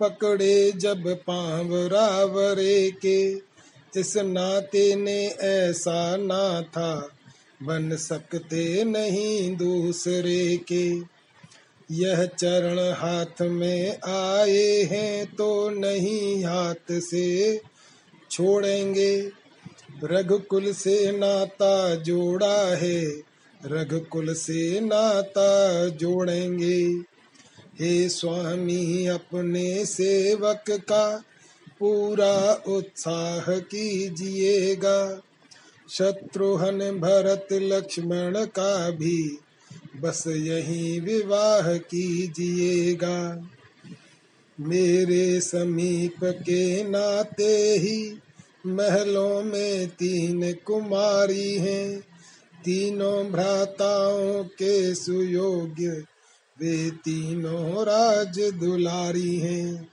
[0.00, 3.51] पकड़े जब पाव रावरे के।
[3.96, 7.08] इस नाते ने ऐसा ना था,
[7.62, 11.12] बन सकते नहीं दूसरे के।
[11.90, 17.60] यह चरण हाथ में आए हैं तो नहीं हाथ से
[18.30, 19.30] छोड़ेंगे।
[20.04, 23.04] रघुकुल से नाता जोड़ा है,
[23.64, 26.80] रघुकुल से नाता जोड़ेंगे।
[27.80, 31.24] हे स्वामी, अपने सेवक का
[31.82, 35.22] पूरा उत्साह कीजिएगा।
[35.90, 39.38] शत्रुघ्न भरत लक्ष्मण का भी
[40.00, 43.48] बस यही विवाह कीजिएगा।
[44.60, 48.18] मेरे समीप के नाते ही
[48.66, 52.00] महलों में तीन कुमारी हैं।
[52.64, 55.88] तीनों भ्राताओं के सुयोग्य
[56.60, 59.91] वे तीनों राज दुलारी हैं।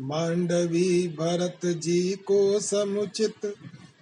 [0.00, 3.54] मांडवी भरत जी को समुचित,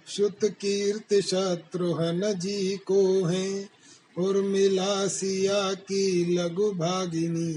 [0.07, 3.69] शुत कीर्ति शत्रुघ्न जी को हैं।
[4.17, 7.53] उर्मिला सिया की लघु भागिनी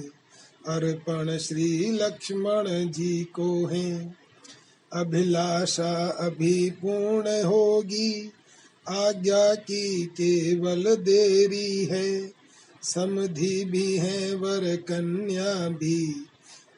[0.69, 4.15] अर्पण श्री लक्ष्मण जी को है।
[4.93, 8.31] अभिलाषा अभी पूर्ण होगी,
[8.89, 12.33] आज्ञा की केवल देरी है।
[12.83, 16.28] समधि भी है, वर कन्या भी।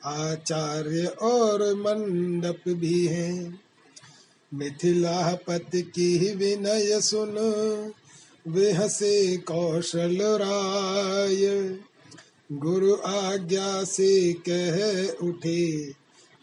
[0.04, 3.54] आचार्य और मंडप भी है।
[4.54, 7.36] मिथिलापति की विनय सुन
[8.48, 11.76] वे हसे कौशल राय।
[12.52, 15.92] गुरु आज्ञा से कह उठे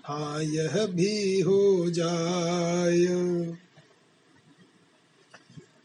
[0.05, 3.05] हाँ यह भी हो जाय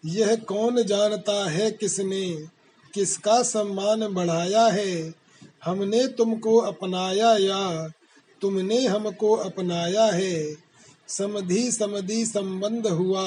[0.07, 2.49] यह कौन जानता है किसने,
[2.95, 5.22] किसका सम्मान बढ़ाया है?
[5.63, 7.89] हमने तुमको अपनाया या
[8.43, 10.57] तुमने हमको अपनाया है।
[11.09, 13.25] समधि समधि संबंध हुआ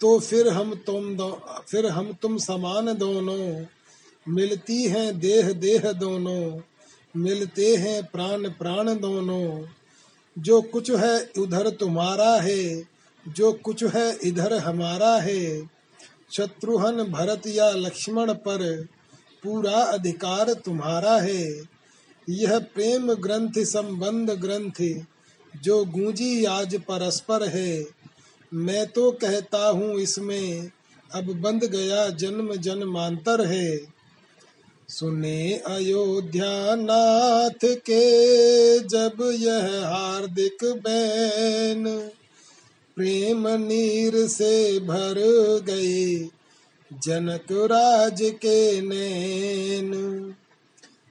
[0.00, 1.30] तो फिर हम तुम दो,
[1.68, 3.64] फिर हम तुम समान दोनों।
[4.26, 6.60] मिलती हैं देह देह दोनों,
[7.14, 9.64] मिलते हैं प्राण प्राण दोनों।
[10.36, 12.82] जो कुछ है उधर तुम्हारा है,
[13.26, 15.42] जो कुछ है इधर हमारा है।
[16.32, 18.64] शत्रुघ्न भरत या लक्ष्मण पर
[19.42, 21.44] पूरा अधिकार तुम्हारा है।
[22.28, 24.82] यह प्रेम ग्रंथ संबंध ग्रंथ
[25.62, 27.84] जो गूंजी आज परस्पर है।
[28.52, 30.70] मैं तो कहता हूँ इसमें
[31.14, 33.78] अब बंद गया जन्म जन्मांतर है।
[34.88, 41.84] सुने अयोध्या नाथ के जब यह हार्दिक बैन,
[42.96, 45.20] प्रेम नीर से भर
[45.66, 46.28] गए
[46.92, 49.94] जनक राज के नैन।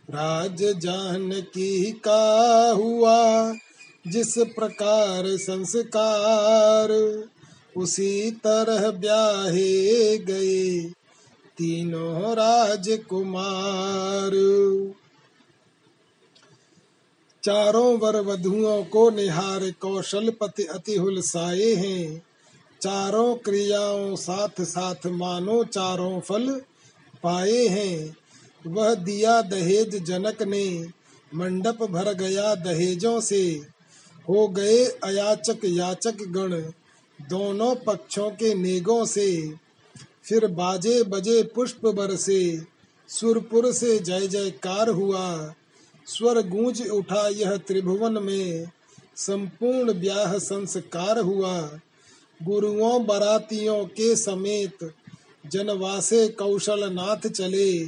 [0.09, 3.53] राज जान की का हुआ,
[4.07, 6.91] जिस प्रकार संस्कार,
[7.77, 10.89] उसी तरह ब्याहे गए
[11.57, 14.31] तीनों राजकुमार।
[17.43, 22.26] चारों वर वधुओं को निहार कौशल पति अति हुलसाए हैं।
[22.87, 26.61] चारों क्रियाओं साथ साथ मानो चारों फल
[27.23, 28.15] पाए हैं।
[28.67, 30.85] वह दिया दहेज जनक ने
[31.35, 33.61] मंडप भर गया दहेजों से।
[34.29, 36.53] हो गए अयाचक याचक गण
[37.27, 39.53] दोनों पक्षों के नेगों से।
[40.23, 42.61] फिर बाजे बजे पुष्प बरसे
[43.09, 45.53] सुरपुर से जय जयकार हुआ।
[46.07, 48.69] स्वर गूंज उठा यह त्रिभुवन में,
[49.15, 51.79] संपूर्ण ब्याह संस्कार हुआ।
[52.43, 54.93] गुरुओं बरातियों के समेत
[55.45, 57.85] जनवासे कौशल नाथ चले।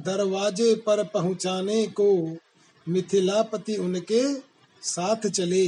[0.00, 2.36] दरवाजे पर पहुँचाने को
[2.88, 4.34] मिथिलापति उनके
[4.82, 5.66] साथ चले।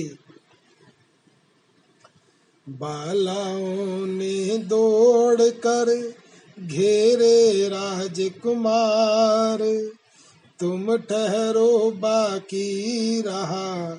[2.68, 6.12] बालाओं ने दौड़ कर
[6.60, 9.58] घेरे राजकुमार
[10.60, 13.98] तुम ठहरो बाकी रहा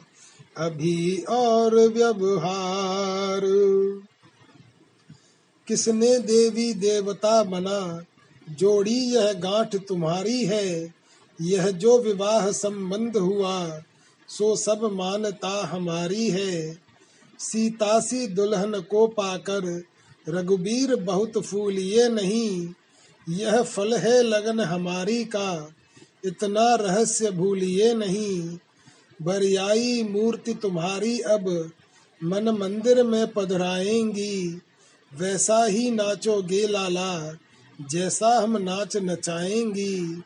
[0.58, 3.42] अभी और व्यवहार।
[5.68, 8.04] किसने देवी देवता बना?
[8.50, 10.94] जोड़ी यह गांठ तुम्हारी है।
[11.42, 13.82] यह जो विवाह संबंध हुआ,
[14.30, 16.78] सो सब मानता हमारी है।
[17.40, 19.84] सीतासी दुल्हन को पाकर
[20.30, 22.74] रघुबीर बहुत फूलिए नहीं।
[23.30, 25.76] यह फल है लगन हमारी का,
[26.26, 28.58] इतना रहस्य भूलिए नहीं।
[29.22, 31.72] बरियाई मूर्ति तुम्हारी अब
[32.24, 34.62] मन मंदिर में पधराएँगी।
[35.20, 37.38] वैसा ही नाचोगे लाला,
[37.92, 40.22] जैसा हम नाच नचाएँगी।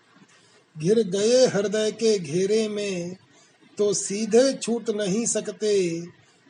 [0.79, 3.15] घिर गए हृदय के घेरे में
[3.77, 6.03] तो सीधे छूट नहीं सकते।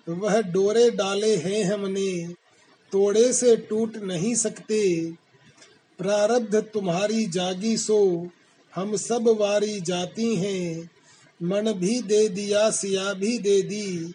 [0.09, 2.27] वह डोरे डाले हैं हमने,
[2.91, 5.11] तोड़े से टूट नहीं सकते।
[5.97, 8.29] प्रारब्ध तुम्हारी जागी सो,
[8.75, 10.89] हम सब वारी जाती हैं।
[11.43, 14.13] मन भी दे दिया, सिया भी दे दी,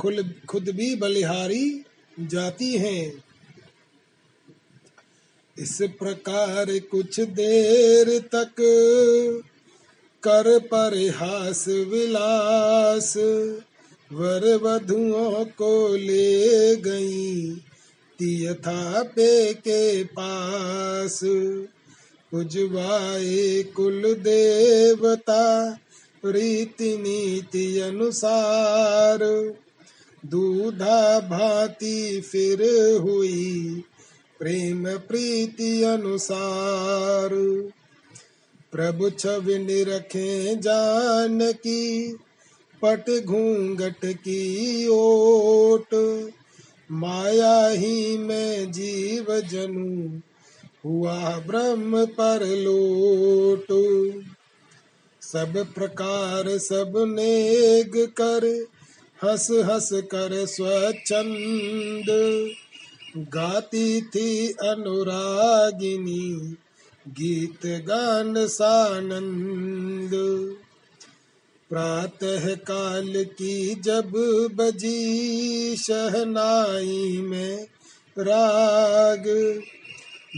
[0.00, 1.82] खुल खुद भी बलिहारी
[2.20, 3.25] जाती हैं।
[5.58, 8.54] इस प्रकार कुछ देर तक
[10.22, 13.16] कर परिहास विलास,
[14.12, 17.50] वर वधुओं को ले गई
[18.18, 21.20] तीयथा पे के पास।
[22.34, 25.78] उजवाए कुल देवता
[26.24, 29.18] रीति नीति अनुसार,
[30.26, 32.62] दूधा भांति फिर
[33.00, 33.84] हुई
[34.38, 37.30] प्रेम प्रीति अनुसार।
[38.72, 42.12] प्रभु छवि निरखे जान की
[42.84, 45.94] पट घूंघट की ओट।
[46.92, 50.20] माया ही में जीव जनु,
[50.84, 53.66] हुआ ब्रह्म पर लोट।
[55.22, 58.66] सब प्रकार, सब नेग कर,
[59.24, 62.06] हंस हंस कर स्वच्छंद।
[63.16, 66.56] गाती थी अनुरागिनी,
[67.08, 70.10] गीत गान सानंद।
[71.70, 74.12] प्रातः काल की जब
[74.54, 77.66] बजी शहनाई में
[78.18, 79.60] राग,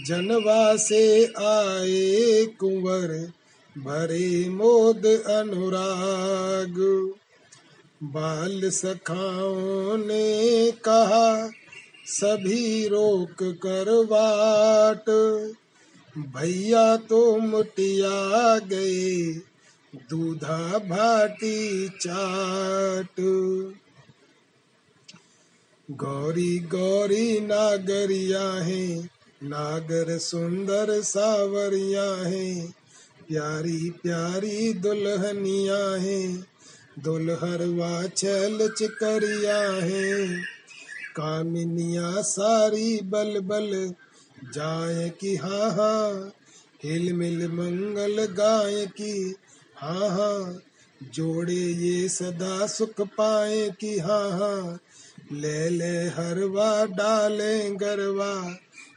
[0.06, 3.32] जनवा से आए कुंवर,
[3.78, 7.10] भरे मोद अनुराग।
[8.02, 11.50] बाल सखाओं ने कहा
[12.08, 15.10] सभी रोक कर वाट
[16.18, 19.32] भैया तो मुटिया गए,
[19.94, 23.20] दूधा भाटी चाट।
[25.90, 28.98] गौरी गौरी नागरिया है,
[29.42, 32.66] नागर सुंदर सावरिया है।
[33.28, 36.36] प्यारी प्यारी दुल्हनिया है,
[36.98, 40.57] दुल्हरवा छल चिकरिया है।
[41.18, 43.94] कामिनिया सारी बल बल
[44.54, 46.32] जाए की हाँ हाँ
[46.84, 49.34] हिल मिल मंगल गाय की
[49.76, 50.62] हाँ हाँ
[51.02, 54.80] जोड़े ये सदा सुख पाए की हाँ हाँ
[55.32, 58.56] ले ले हरवा डाले गरवा,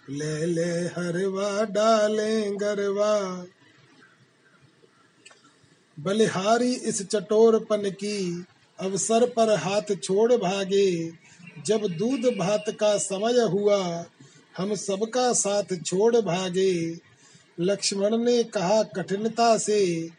[0.10, 3.46] ले ले हरवा डाले गरवा।
[6.00, 8.46] बलिहारी इस चटोरपन की,
[8.80, 11.21] अवसर पर हाथ छोड़ भागे
[11.66, 14.06] जब दूध भात का समय हुआ,
[14.58, 17.00] हम सबका साथ छोड़ भागे।
[17.60, 20.10] लक्ष्मण ने कहा, कठिनता से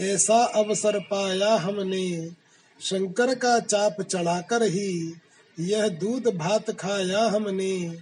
[0.00, 2.30] ऐसा अवसर पाया हमने।
[2.80, 5.14] शंकर का चाप चढ़ाकर ही
[5.60, 7.98] यह दूध भात खाया हमने।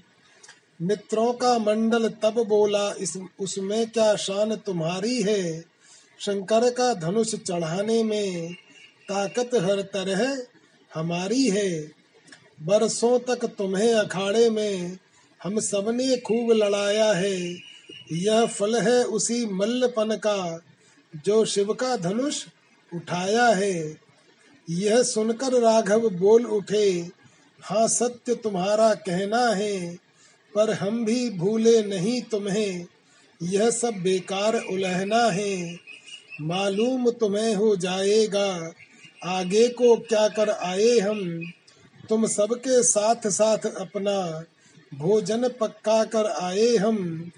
[0.83, 5.61] मित्रों का मंडल तब बोला, इस, उसमें क्या शान तुम्हारी है?
[6.21, 8.55] शंकर का धनुष चढ़ाने में
[9.09, 10.43] ताकत हर तरह
[10.95, 11.94] हमारी है।
[12.63, 14.99] बरसों तक तुम्हें अखाड़े में
[15.43, 17.37] हम सबने खूब लड़ाया है।
[18.13, 20.61] यह फल है उसी मल्लपन का,
[21.27, 22.45] जो शिव का धनुष
[22.95, 23.97] उठाया है।
[24.71, 27.11] यह सुनकर राघव बोल उठे
[27.63, 29.97] हाँ सत्य तुम्हारा कहना है,
[30.55, 32.87] पर हम भी भूले नहीं तुम्हें।
[33.43, 35.79] यह सब बेकार उलहना है।
[36.41, 38.73] मालूम तुम्हें हो जाएगा,
[39.25, 41.53] आगे को क्या कर आए हम।
[42.09, 44.45] तुम सबके साथ साथ अपना
[44.99, 47.31] भोजन पक्का कर आए हम।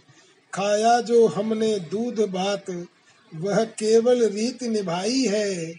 [0.53, 2.87] खाया जो हमने दूध भात
[3.35, 5.75] वह केवल रीत निभाई है।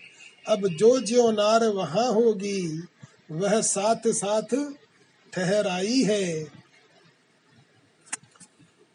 [0.48, 2.84] अब जो ज्यो नार वहाँ होगी,
[3.32, 4.56] वह साथ साथ
[5.34, 6.48] ठहराई है।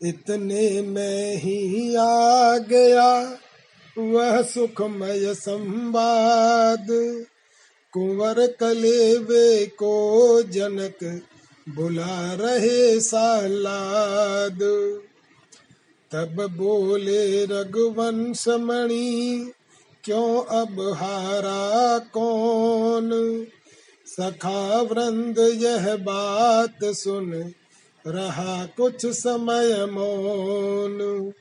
[0.02, 3.38] इतने में ही आ गया
[3.98, 6.86] वह सुखमय संवाद।
[7.92, 11.22] कुंवर कलेवे को जनक
[11.68, 14.58] बुला रहे सालाद।
[16.12, 19.52] तब बोले, रघुवंश मणि,
[20.04, 23.10] क्यों अब हारा कौन?
[24.06, 27.52] सखा वृंद, यह बात सुन,
[28.06, 31.32] रहा कुछ समय मौन।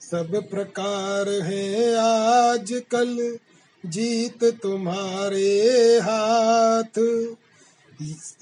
[0.00, 3.38] सब प्रकार है आज कल
[3.86, 5.60] जीत तुम्हारे
[5.98, 6.98] हाथ।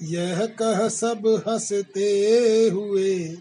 [0.01, 2.11] यह कह सब हँसते
[2.73, 3.37] हुए,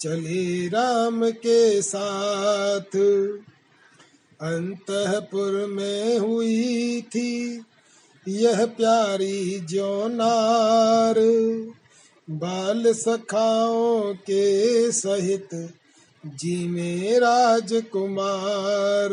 [0.00, 2.96] चले राम के साथ।
[4.40, 7.62] अंतपुर में हुई थी
[8.28, 11.14] यह प्यारी जो नार
[12.30, 15.74] बाल सखाओं के सहित
[16.26, 19.10] जी में राजकुमार।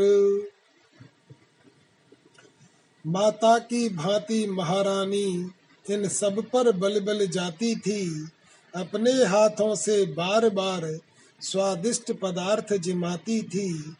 [3.08, 5.52] माता की भांति महारानी,
[5.92, 8.30] इन सब पर बल बल जाती थी।
[8.76, 11.00] अपने हाथों से बार बार
[11.42, 13.96] स्वादिष्ट पदार्थ जिमाती थी।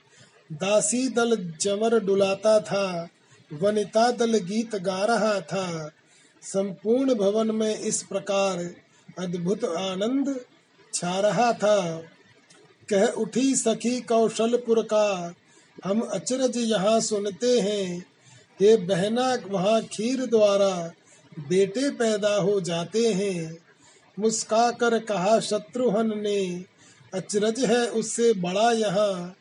[0.52, 3.10] दासी दल जमर डुलाता था,
[3.54, 5.92] वनिता दल गीत गा रहा था।
[6.42, 8.76] संपूर्ण भवन में इस प्रकार
[9.20, 10.40] अद्भुत आनंद
[10.94, 12.04] छा रहा था।
[12.90, 15.34] कह उठी सखी कौशलपुर का,
[15.86, 18.06] हम अचरज यहाँ सुनते हैं।
[18.62, 20.94] हे बहना वहाँ खीर द्वारा
[21.40, 23.58] बेटे पैदा हो जाते हैं।
[24.20, 26.66] मुस्का कर कहा शत्रुहन ने,
[27.14, 29.36] अचरज है उससे बड़ा यहाँ।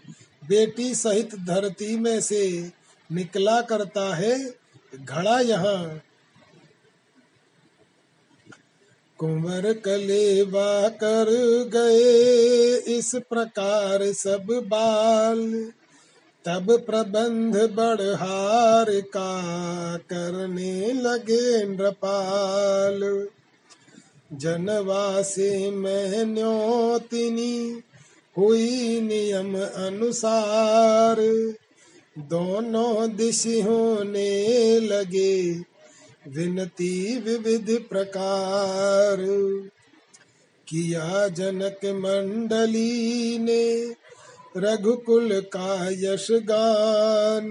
[0.48, 2.72] बेटी सहित धरती में से
[3.12, 4.54] निकला करता है
[5.04, 6.02] घड़ा यहाँ।
[9.18, 11.30] कुंवर कलेवा कर
[11.68, 15.72] गए इस प्रकार सब बाल।
[16.48, 19.42] तब प्रबंध बढ़हार का
[19.96, 23.28] करने लगे नृपाल।
[24.32, 27.80] जनवासी में न्योतिनी
[28.38, 31.16] हुई नियम अनुसार।
[32.18, 35.52] दोनों दिश होने लगे,
[36.28, 39.16] विनती विविध प्रकार।
[40.68, 43.94] किया जनक मंडली ने
[44.58, 47.50] रघुकुल का यश गान।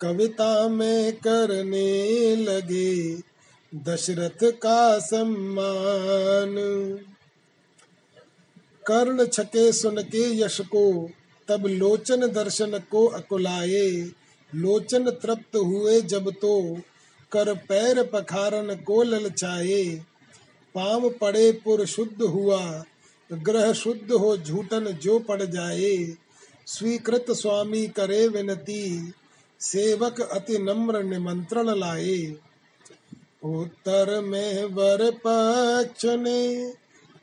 [0.00, 3.14] कविता में करने लगे
[3.74, 6.54] दशरथ का सम्मान।
[8.86, 11.10] कर्ण छके सुन के यश को,
[11.48, 14.10] तब लोचन दर्शन को अकुलाए।
[14.54, 16.78] लोचन तृप्त हुए जब तो
[17.32, 19.84] कर पैर पखारन को ललचाए
[20.74, 22.84] पाम पड़े पुर शुद्ध हुआ
[23.34, 26.16] ग्रह शुद्ध हो, झूठन जो पड़ जाए,
[26.66, 29.12] स्वीकृत स्वामी करे विनती,
[29.60, 32.36] सेवक अति नम्र निमंत्रण लाए।
[33.44, 36.72] उत्तर में वर पक्ष ने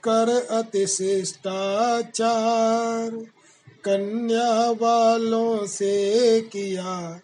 [0.04, 3.26] कर अति शिष्टाचार,
[3.84, 7.22] कन्या वालों से किया,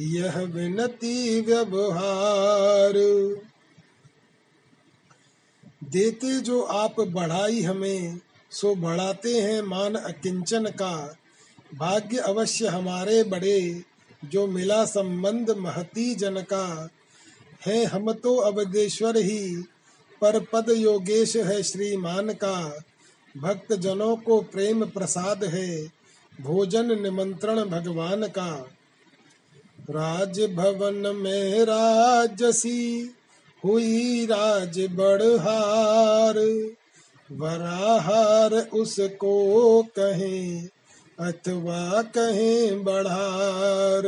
[0.00, 2.92] यह विनती व्यवहार।
[5.86, 8.20] देते जो आप बढ़ाई हमें,
[8.50, 11.16] सो बढ़ाते हैं मान अकिंचन का।
[11.74, 13.82] भाग्य अवश्य हमारे बड़े,
[14.24, 16.88] जो मिला संबंध महती जन का।
[17.66, 19.64] है हम तो अवधेश्वर ही,
[20.20, 22.82] पर पद योगेश है श्रीमान का।
[23.36, 25.92] भक्त जनों को प्रेम प्रसाद है,
[26.40, 28.68] भोजन निमंत्रण भगवान का।
[29.90, 33.10] राज भवन में राजसी
[33.64, 36.38] हुई राज बढ़हार
[37.32, 40.68] वराहार उसको कहें,
[41.20, 44.02] अथवा कहें बढ़ार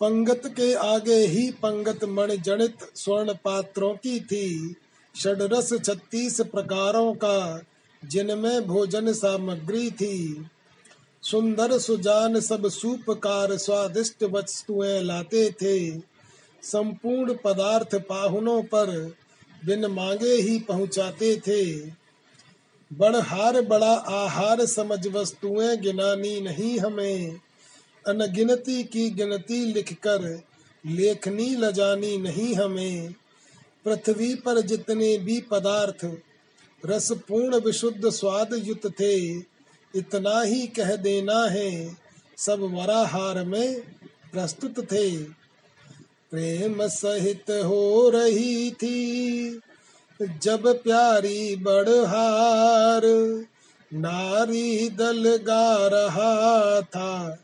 [0.00, 4.76] पंगत के आगे ही पंगत मण जनित स्वर्ण पात्रों की थी,
[5.14, 7.62] षडरस छत्तीस प्रकारों का,
[8.04, 10.46] जिनमें भोजन सामग्री थी।
[11.22, 16.15] सुंदर सुजान सब सूपकार स्वादिष्ट वस्तुएँ लाते थे
[16.66, 19.14] संपूर्ण पदार्थ पाहुनों पर
[19.64, 21.90] बिन मांगे ही पहुंचाते थे।
[22.92, 27.40] बड़हार बड़ा आहार समझ वस्तुएँ गिनानी नहीं हमें।
[28.06, 30.42] अनगिनती की गिनती लिखकर
[30.86, 33.14] लेखनी लजानी नहीं हमें।
[33.84, 36.16] पृथ्वी पर जितने भी पदार्थ
[36.86, 39.38] रसपूर्ण विशुद्ध स्वाद युक्त थे,
[39.94, 41.96] इतना ही कह देना है,
[42.36, 43.80] सब वराहार में
[44.32, 45.45] प्रस्तुत थे।
[46.36, 49.60] प्रेम सहित हो रही थी।
[50.42, 53.02] जब प्यारी बड़हार
[53.94, 57.38] नारी दल गा रहा था,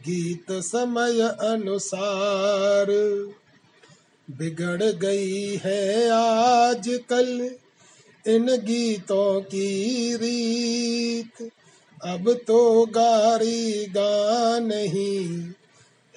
[0.00, 2.86] गीत समय अनुसार।
[4.30, 7.50] बिगड़ गई है आज कल
[8.26, 11.50] इन गीतों की रीत।
[12.04, 15.50] अब तो गारी गा नहीं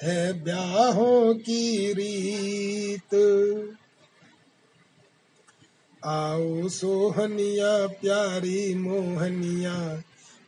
[0.03, 3.13] है ब्याहों की रीत।
[6.05, 10.03] आओ सोहनिया, प्यारी मोहनिया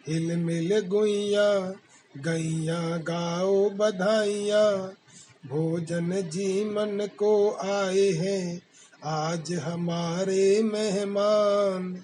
[0.08, 1.74] हिल मिल गुइया
[2.18, 4.94] गैया गाओ बधाइया।
[5.46, 8.62] भोजन जी मन को आए हैं
[9.06, 12.04] आज हमारे मेहमान।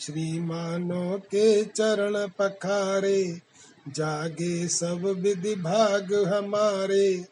[0.00, 3.40] श्रीमानों के चरण पखारे
[3.88, 7.24] जागे सब विधि भाग हमारे।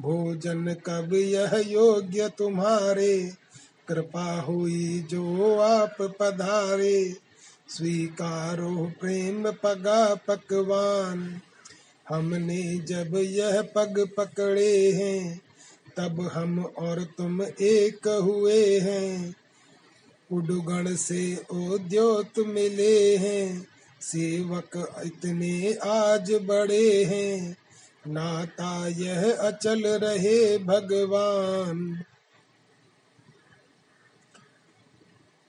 [0.00, 3.32] भोजन कब यह योग्य तुम्हारे?
[3.88, 7.16] कृपा हुई जो आप पधारे।
[7.68, 11.40] स्वीकारो प्रेम पगा पकवान।
[12.08, 15.40] हमने जब यह पग पकड़े हैं,
[15.96, 19.34] तब हम और तुम एक हुए हैं।
[20.32, 23.66] उडुगण से उद्योत मिले हैं।
[24.00, 27.56] सेवक इतने आज बड़े हैं।
[28.06, 32.02] नाता यह अचल रहे भगवान।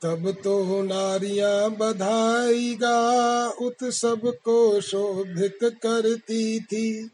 [0.02, 7.10] तब तो नारियाँ बधाईगा उत्सव को शोभित करती थी।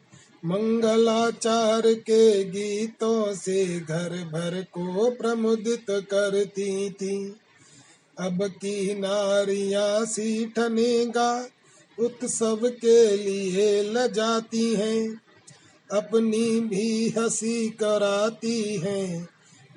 [0.45, 7.35] मंगलाचार के गीतों से घर भर को प्रमुदित करती थी।
[8.19, 11.47] अब की नारियाँ सीठनेगा
[11.99, 15.21] उत्सव के लिए लजाती हैं,
[15.91, 19.29] अपनी भी हँसी कराती हैं,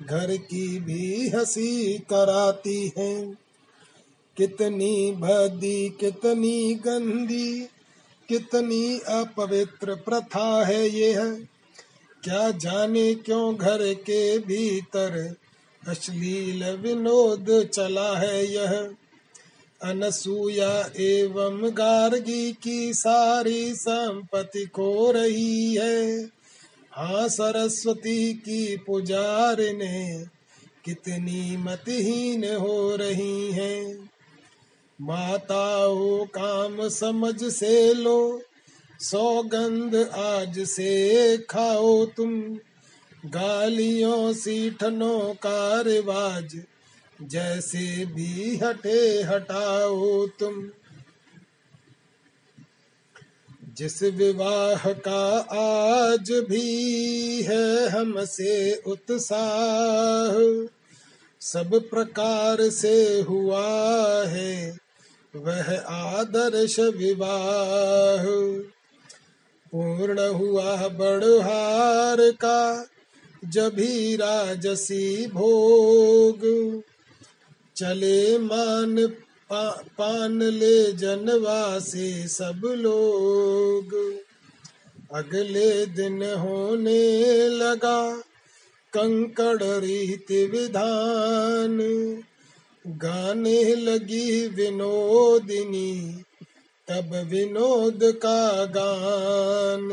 [0.05, 3.37] घर की भी हँसी कराती हैं।
[4.37, 7.67] कितनी भदी, कितनी गंदी,
[8.29, 11.45] कितनी अपवित्र प्रथा है यह।
[12.23, 15.35] क्या जाने क्यों घर के भीतर
[15.87, 18.91] अश्लील विनोद चला है यह।
[19.83, 26.29] अनसुया एवं गार्गी की सारी संपत्ति खो रही है।
[26.91, 30.25] हाँ सरस्वती की पुजार ने
[30.85, 33.93] कितनी मतहीन हो रही है।
[35.01, 38.41] माताओं काम समझ से लो,
[38.99, 42.57] सौगंध आज से खाओ तुम।
[43.25, 46.61] गालियों, सीठनों का रिवाज
[47.21, 50.69] जैसे भी हटे हटाओ तुम।
[53.77, 60.67] जिस विवाह का आज भी है हमसे उत्साह,
[61.41, 63.67] सब प्रकार से हुआ
[64.25, 64.77] है
[65.35, 68.25] वह आदर्श विवाह।
[69.71, 72.87] पूर्ण हुआ बड़हार का
[73.45, 76.39] जभी राजसी भोग।
[77.75, 79.07] चले मान
[79.49, 84.15] पा, पान ले जनवा से सब लोग।
[85.13, 88.23] अगले दिन होने लगा
[88.93, 91.79] कंकड़ रीति विधान।
[92.87, 96.23] गाने लगी विनोदिनी
[96.87, 99.89] तब विनोद का गान।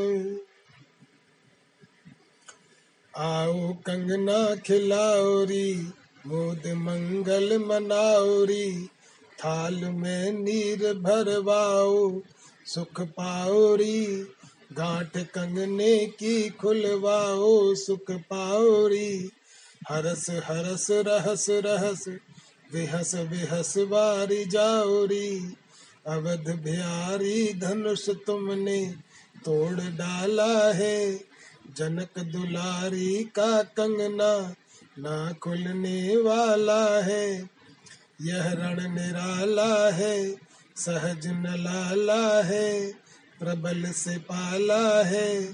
[3.17, 5.75] आओ कंगना खिलाओरी
[6.27, 8.87] मोद मंगल मनाओरी,
[9.39, 12.21] थाल में नीर भरवाओ,
[12.67, 14.07] सुख पाओरी,
[14.73, 19.31] गांठ कंगने की खुलवाओ, सुख पाओरी।
[19.89, 22.05] हरस हरस, रहस रहस
[22.75, 25.55] विहस विहस बारी जाओरी।
[26.07, 28.95] अवध बिहारी धनुष तुमने
[29.45, 31.36] तोड़ डाला है
[31.77, 34.55] जनक दुलारी का कंगना
[34.99, 37.51] ना खुलने वाला है।
[38.23, 40.37] यह रण निराला है,
[40.77, 42.93] सहज न लाला है,
[43.39, 45.53] प्रबल से पाला है।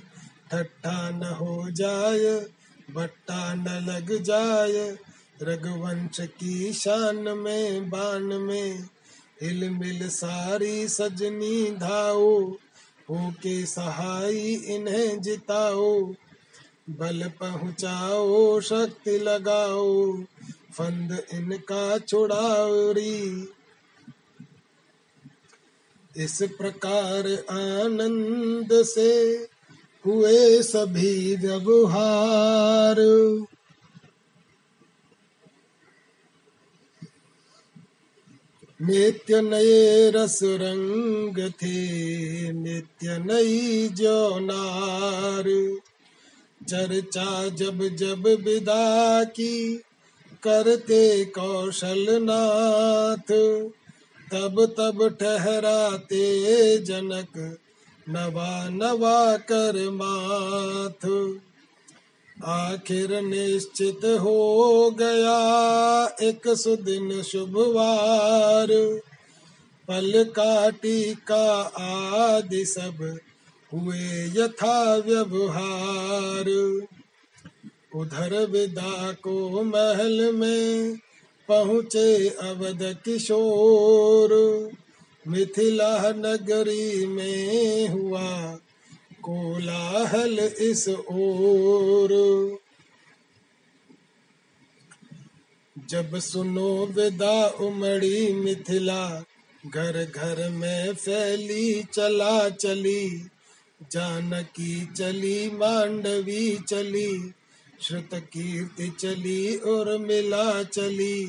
[0.50, 2.46] ठट्ठा न हो जाय
[2.90, 4.96] बट्टा न लग जाय
[5.42, 8.88] रघुवंश की शान में बान में,
[9.42, 12.50] हिल मिल सारी सजनी धाओ।
[13.10, 16.02] हो के सहाय इन्हें जिताओ,
[16.90, 20.16] बल पहुँचाओ, शक्ति लगाओ,
[20.72, 23.48] फंद इनका छुड़ाओरी।
[26.16, 29.46] इस प्रकार आनंद से
[30.06, 32.96] हुए सभी व्यवहार।
[38.82, 45.78] नित्य नए रस रंग थे, नित्य नई जोनार
[46.68, 49.82] चर्चा जब जब विदा की,
[50.42, 53.60] करते कौशल नाथ।
[54.32, 56.24] तब तब ठहराते
[56.78, 57.58] जनक,
[58.08, 61.36] नवा नवा कर माथ।
[62.44, 65.36] आखिर निश्चित हो गया
[66.22, 68.66] एक सुदिन शुभवार।
[69.88, 70.24] पल
[71.30, 73.18] का आदि सब
[73.74, 76.48] हुए यथा व्यवहार।
[77.96, 80.98] उधर विदा को महल में
[81.48, 84.32] पहुँचे अवध किशोर।
[85.28, 88.58] मिथिला नगरी में हुआ
[89.22, 92.12] कोलाहल इस ओर।
[95.88, 99.24] जब सुनो विदा उमड़ी मिथिला,
[99.66, 103.26] घर घर में फैली, चला चली।
[103.92, 107.32] जानकी चली, मांडवी चली।
[107.82, 111.26] श्रुत कीर्ति चली और मिला चली।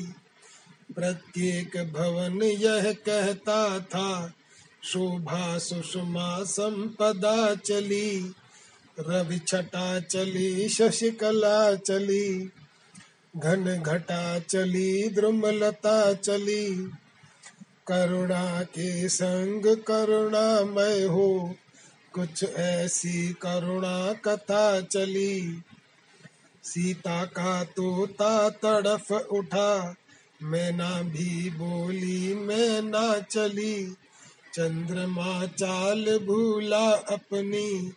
[0.94, 4.34] प्रत्येक भवन यह कहता था
[4.84, 8.34] शोभा सुषमा संपदा चली,
[9.00, 12.50] रवि छटा चली, शशिकला चली,
[13.36, 16.90] घन घटा चली, द्रुमलता चली,
[17.86, 21.54] करुणा के संग करुणामय हो,
[22.12, 25.62] कुछ ऐसी करुणा कथा चली।
[26.64, 29.94] सीता का तोता तड़फ उठा
[30.42, 33.96] मैना भी बोली मैना चली
[34.54, 37.88] चंद्रमा चाल भूला अपनी,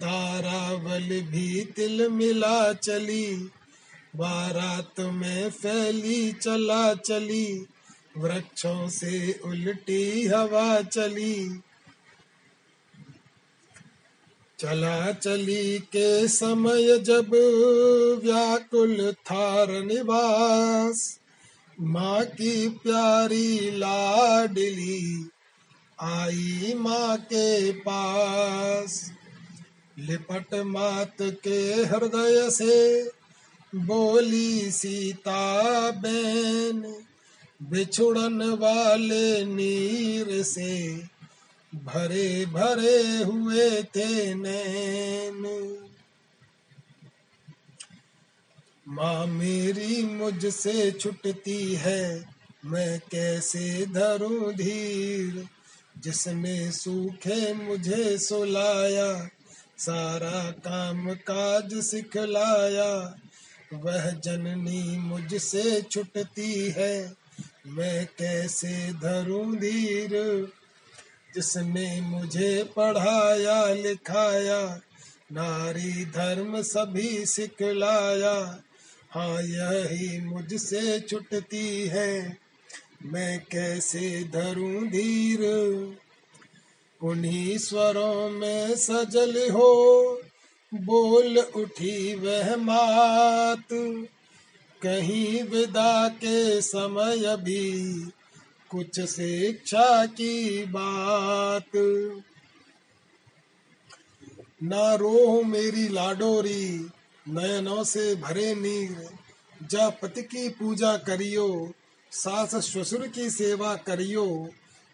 [0.00, 3.36] तारावल भी तिल मिला चली।
[4.16, 7.66] बारात में फैली, चला चली,
[8.16, 11.60] वृक्षों से उल्टी हवा चली।
[14.58, 17.30] चला चली के समय जब
[18.24, 21.20] व्याकुल थार निवास
[21.80, 25.28] माँ की प्यारी लाडली
[26.04, 29.12] आई माँ के पास।
[29.98, 33.04] लिपट मात के हृदय से
[33.74, 37.04] बोली, सीता बैन
[37.62, 40.96] बिछुड़न वाले नीर से
[41.74, 45.42] भरे भरे हुए थे नैन।
[48.88, 52.24] माँ मेरी मुझसे छुटती है,
[52.64, 55.48] मैं कैसे धरू धीर?
[56.04, 59.28] जिसने सूखे मुझे सुलाया
[59.78, 63.18] सारा काम काज सिखलाया।
[63.74, 67.14] वह जननी मुझसे छुटती है,
[67.66, 70.10] मैं कैसे धरूं धीर?
[71.34, 74.80] जिसने मुझे पढ़ाया, लिखाया,
[75.32, 78.62] नारी धर्म सभी सिखलाया।
[79.10, 82.43] हाँ यही मुझसे छुटती है।
[83.06, 85.40] मैं कैसे धरूं धीर?
[87.02, 90.20] उन्हीं स्वरों में सजल हो,
[90.74, 93.66] बोल उठी वह मात।
[94.82, 98.00] कहीं विदा के समय भी
[98.70, 101.76] कुछ शिक्षा की बात।
[104.62, 106.90] ना रो मेरी लाडोरी,
[107.28, 109.10] नयनों से भरे नीर।
[109.70, 111.72] जा पति की पूजा करियो
[112.14, 114.26] सास ससुर की सेवा करियो,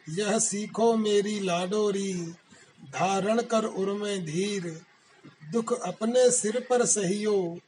[0.07, 2.13] यह सीखो मेरी लाडोरी।
[2.93, 4.81] धारण कर उर्मे धीर,
[5.53, 7.59] दुख अपने सिर पर सहियो,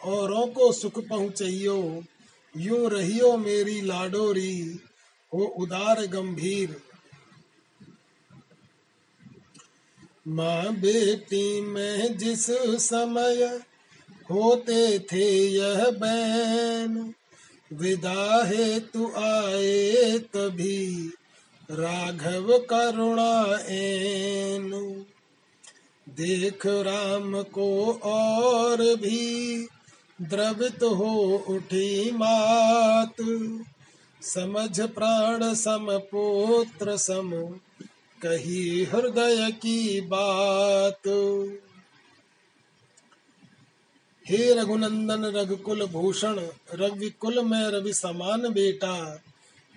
[0.00, 2.04] औरों को सुख पहुँचइयो
[2.54, 4.80] यूँ रहियो मेरी लाडोरी,
[5.32, 6.80] हो उदार गंभीर।
[10.28, 12.46] माँ बेटी में जिस
[12.80, 13.44] समय
[14.30, 17.14] होते थे यह बैन
[17.72, 21.12] विदा हेतु आए तभी
[21.70, 24.70] राघव करुणा एन।
[26.08, 29.68] देख राम को और भी।
[30.22, 33.14] द्रवित हो उठी मात।
[34.22, 37.30] समझ प्राण सम पुत्र सम।
[38.22, 41.08] कही हृदय की बात।
[44.28, 49.22] हे रघुनंदन रघुकुल भूषण रविकुल में रवि समान बेटा।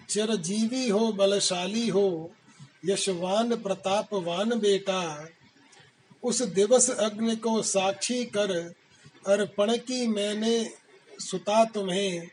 [0.10, 2.32] चिरजीवी हो, बलशाली हो,
[2.86, 5.28] यशवान प्रतापवान बेटा।
[6.24, 8.74] उस दिवस अग्नि को साक्षी कर,
[9.28, 10.70] अर्पण की मैंने
[11.20, 12.28] सुता तुम्हें।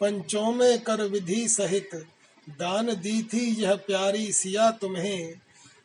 [0.00, 2.06] पंचों में कर विधि सहित
[2.48, 5.34] दान दी थी यह प्यारी सिया तुम्हें।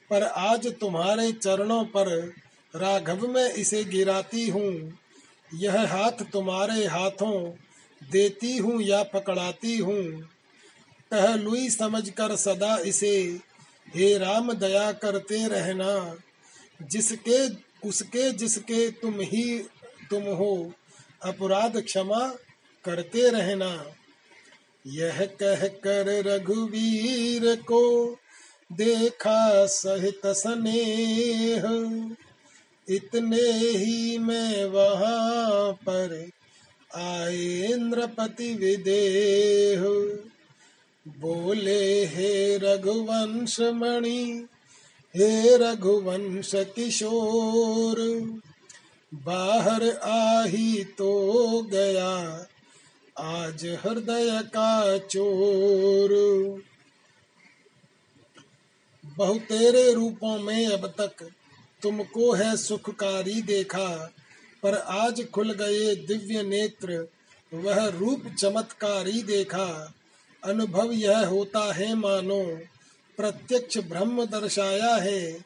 [0.10, 2.34] पर आज तुम्हारे चरणों पर
[2.76, 5.00] राघव में इसे गिराती हूँ।
[5.56, 7.52] यह हाथ तुम्हारे हाथों
[8.12, 10.22] देती हूँ या पकड़ाती हूँ?
[11.12, 13.40] पहलुई समझकर सदा इसे,
[13.96, 16.18] हे राम, दया करते रहना।
[16.82, 17.50] जिसके,
[17.88, 19.60] उसके जिसके तुम ही
[20.10, 20.74] तुम हो,
[21.24, 22.36] अपराध क्षमा
[22.86, 23.86] करते रहना।
[24.88, 28.16] यह कह कर रघुवीर को
[28.72, 31.62] देखा सहित स्नेह
[32.90, 36.30] इतने ही में वहाँ पर
[36.96, 39.82] आए इंद्रपति विदेह।
[41.08, 44.48] बोले, हे रघुवंश मणि,
[45.16, 48.00] हे रघुवंश किशोर,
[49.14, 52.46] बाहर आही तो गया,
[53.20, 56.10] आज हृदय का चोर।
[59.06, 61.30] बहुतेरे रूपों में अब तक
[61.86, 64.12] तुमको है सुखकारी देखा,
[64.64, 67.08] पर आज खुल गए दिव्य नेत्र,
[67.54, 69.94] वह रूप चमत्कारी देखा।
[70.44, 72.60] अनुभव यह होता है, मानो,
[73.18, 75.46] प्रत्यक्ष ब्रह्म दर्शाया है,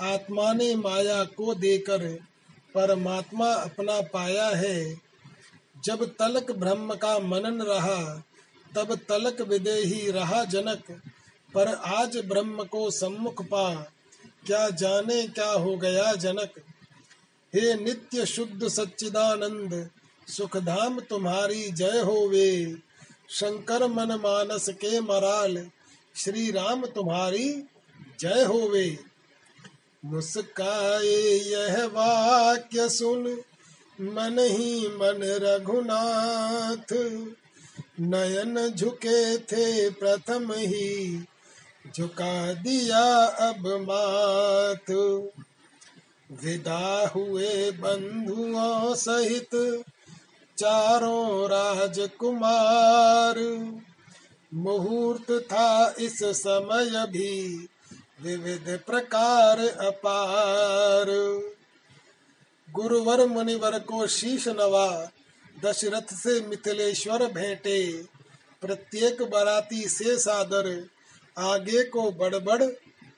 [0.00, 2.18] आत्मा ने माया को देकर
[2.74, 5.00] परमात्मा अपना पाया है।
[5.84, 8.22] जब तलक ब्रह्म का मनन रहा,
[8.74, 11.02] तब तलक विदेही रहा जनक,
[11.54, 13.92] पर आज ब्रह्म को सम्मुख पा
[14.48, 16.50] क्या जाने क्या हो गया जनक?
[17.54, 19.90] हे नित्य शुद्ध सच्चिदानंद,
[20.28, 22.76] सुखधाम तुम्हारी जय होवे।
[23.30, 25.70] शंकर मन मानस के मराल
[26.16, 27.62] श्री राम तुम्हारी
[28.20, 28.98] जय होवे।
[30.04, 33.42] मुस्काए यह वाक्य सुन,
[34.00, 36.92] मन ही मन रघुनाथ।
[38.00, 41.24] नयन झुके थे प्रथम ही
[41.96, 44.94] झुका दिया अब माथ
[46.44, 49.82] विदा हुए बंधुओं सहित
[50.58, 53.38] चारों राजकुमार।
[54.54, 57.68] मुहूर्त था इस समय भी
[58.22, 61.06] विविध प्रकार अपार।
[62.70, 65.10] गुरुवर मुनिवर को शीश नवा,
[65.64, 68.02] दशरथ से मिथिलेश्वर भेंटे,
[68.60, 70.86] प्रत्येक बराती से सादर
[71.38, 72.62] आगे को बड़बड़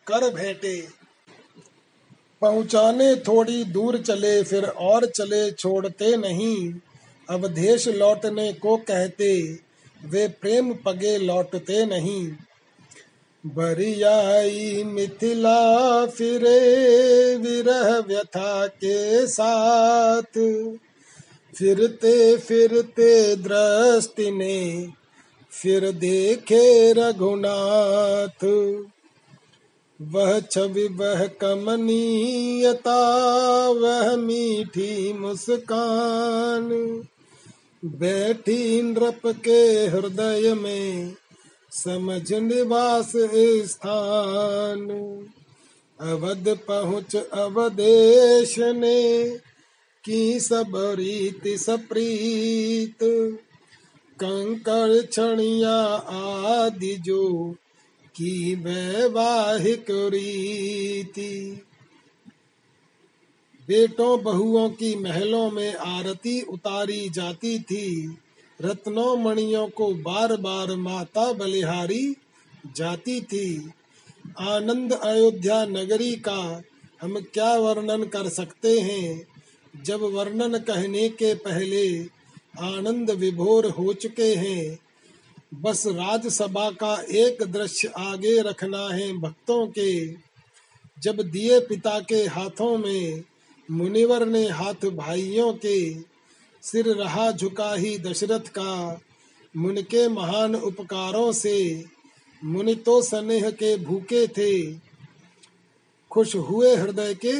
[0.06, 0.88] कर भेंटे।
[2.40, 6.74] पहुँचाने थोड़ी दूर चले, फिर और चले छोड़ते नहीं।
[7.30, 9.58] अब देश लौटने को कहते,
[10.04, 12.32] वे प्रेम पगे लौटते नहीं।
[13.46, 16.60] बरियाई मिथिला फिरे,
[17.36, 20.38] विरह व्यथा के साथ।
[21.58, 24.88] फिरते फिरते दृष्टि ने
[25.50, 28.44] फिर देखे रघुनाथ,
[30.02, 32.98] वह छवि, वह कमनीयता,
[33.68, 36.68] वह मीठी मुस्कान।
[37.84, 41.14] बैठी नृप के हृदय में
[41.72, 43.12] समझ निवास
[43.70, 44.88] स्थान।
[46.00, 49.30] अवध पहुँच अवदेश ने
[50.04, 53.02] की सब रीति सप्रीत।
[54.24, 55.76] कंकड़ छणिया
[56.54, 57.54] आदि जो
[58.16, 61.62] की वैवाहिक रीति।
[63.68, 68.18] बेटों बहुओं की महलों में आरती उतारी जाती थी।
[68.62, 72.16] रत्नों मणियों को बार बार माता बलिहारी
[72.76, 73.70] जाती थी।
[74.38, 76.62] आनंद अयोध्या नगरी का
[77.02, 79.26] हम क्या वर्णन कर सकते हैं?
[79.84, 82.19] जब वर्णन कहने के पहले
[82.58, 84.78] आनंद विभोर हो चुके हैं।
[85.54, 90.12] बस राजसभा का एक दृश्य आगे रखना है भक्तों के।
[91.02, 93.22] जब दिए पिता के हाथों में,
[93.70, 95.94] मुनिवर ने हाथ भाइयों के,
[96.62, 99.00] सिर रहा झुका ही दशरथ का।
[99.56, 101.84] मुन के महान उपकारों से,
[102.44, 104.74] मुनि तो स्नेह के भूखे थे।
[106.10, 107.32] खुश हुए हृदय के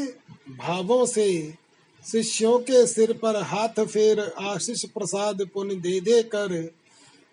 [0.52, 1.54] भावों से
[2.06, 6.72] शिष्यों के सिर पर हाथ फेर आशीष प्रसाद पुण्य दे दे कर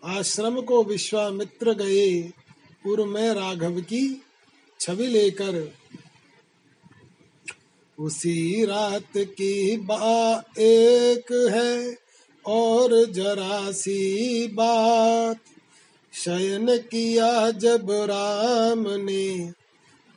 [0.06, 2.22] आश्रम को विश्वामित्र गए।
[2.84, 4.22] पूर्व में राघव की
[4.80, 5.74] छवि लेकर।
[8.00, 11.98] उसी रात की बा एक है
[12.46, 15.38] और जरा सी बात।
[16.14, 19.52] शयन किया जब राम ने,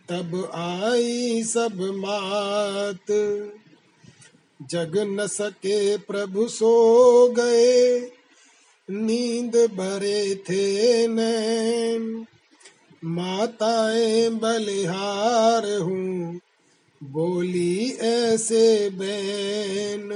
[0.08, 3.10] तब आई सब मात।
[4.60, 8.00] जग न सके प्रभु सो गए,
[8.90, 12.26] नींद भरे थे नैन।
[13.04, 16.40] माताएँ बलिहार हूँ,
[17.00, 20.08] बोली ऐसे बैन।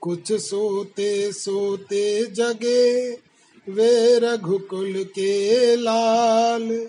[0.00, 3.10] कुछ सोते सोते जगे
[3.66, 6.88] वे रघुकुल के लाल,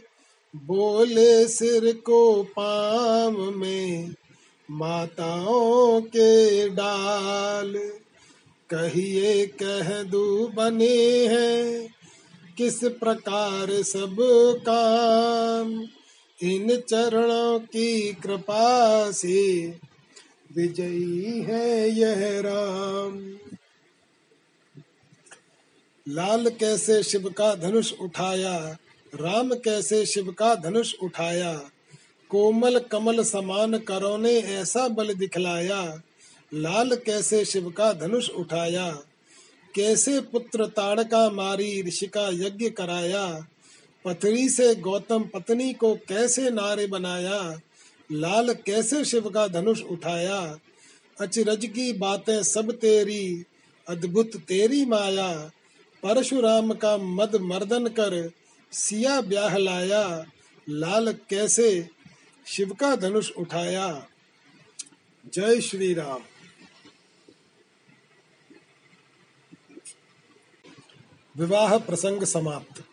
[0.56, 4.14] बोले सिर को पाम में
[4.72, 7.74] माताओं के डाल
[8.74, 11.96] कहिए, कह दू बने हैं।
[12.58, 14.16] किस प्रकार सब
[14.70, 15.88] काम?
[16.44, 19.68] इन चरणों की कृपा से
[20.56, 23.38] विजयी है यह राम।
[26.08, 28.78] लाल कैसे शिव का धनुष उठाया?
[29.16, 31.70] राम कैसे शिव का धनुष उठाया?
[32.30, 36.02] कोमल कमल समान करो ने ऐसा बल दिखलाया।
[36.54, 38.92] लाल कैसे शिव का धनुष उठाया?
[39.76, 43.48] कैसे पुत्र ताड़का मारी ऋषि का यज्ञ कराया?
[44.06, 47.62] पथरी से गौतम पत्नी को कैसे नारे बनाया?
[48.12, 50.60] लाल कैसे शिव का धनुष उठाया?
[51.22, 53.44] अचरज की बातें सब तेरी,
[53.90, 55.52] अद्भुत तेरी माया।
[56.04, 58.32] परशुराम का मद मर्दन कर
[58.72, 60.26] सिया ब्याह लाया।
[60.70, 61.97] लाल कैसे
[62.48, 64.08] शिव का धनुष उठाया।
[65.34, 66.24] जय श्री राम।
[71.38, 72.87] विवाह प्रसंग समाप्त।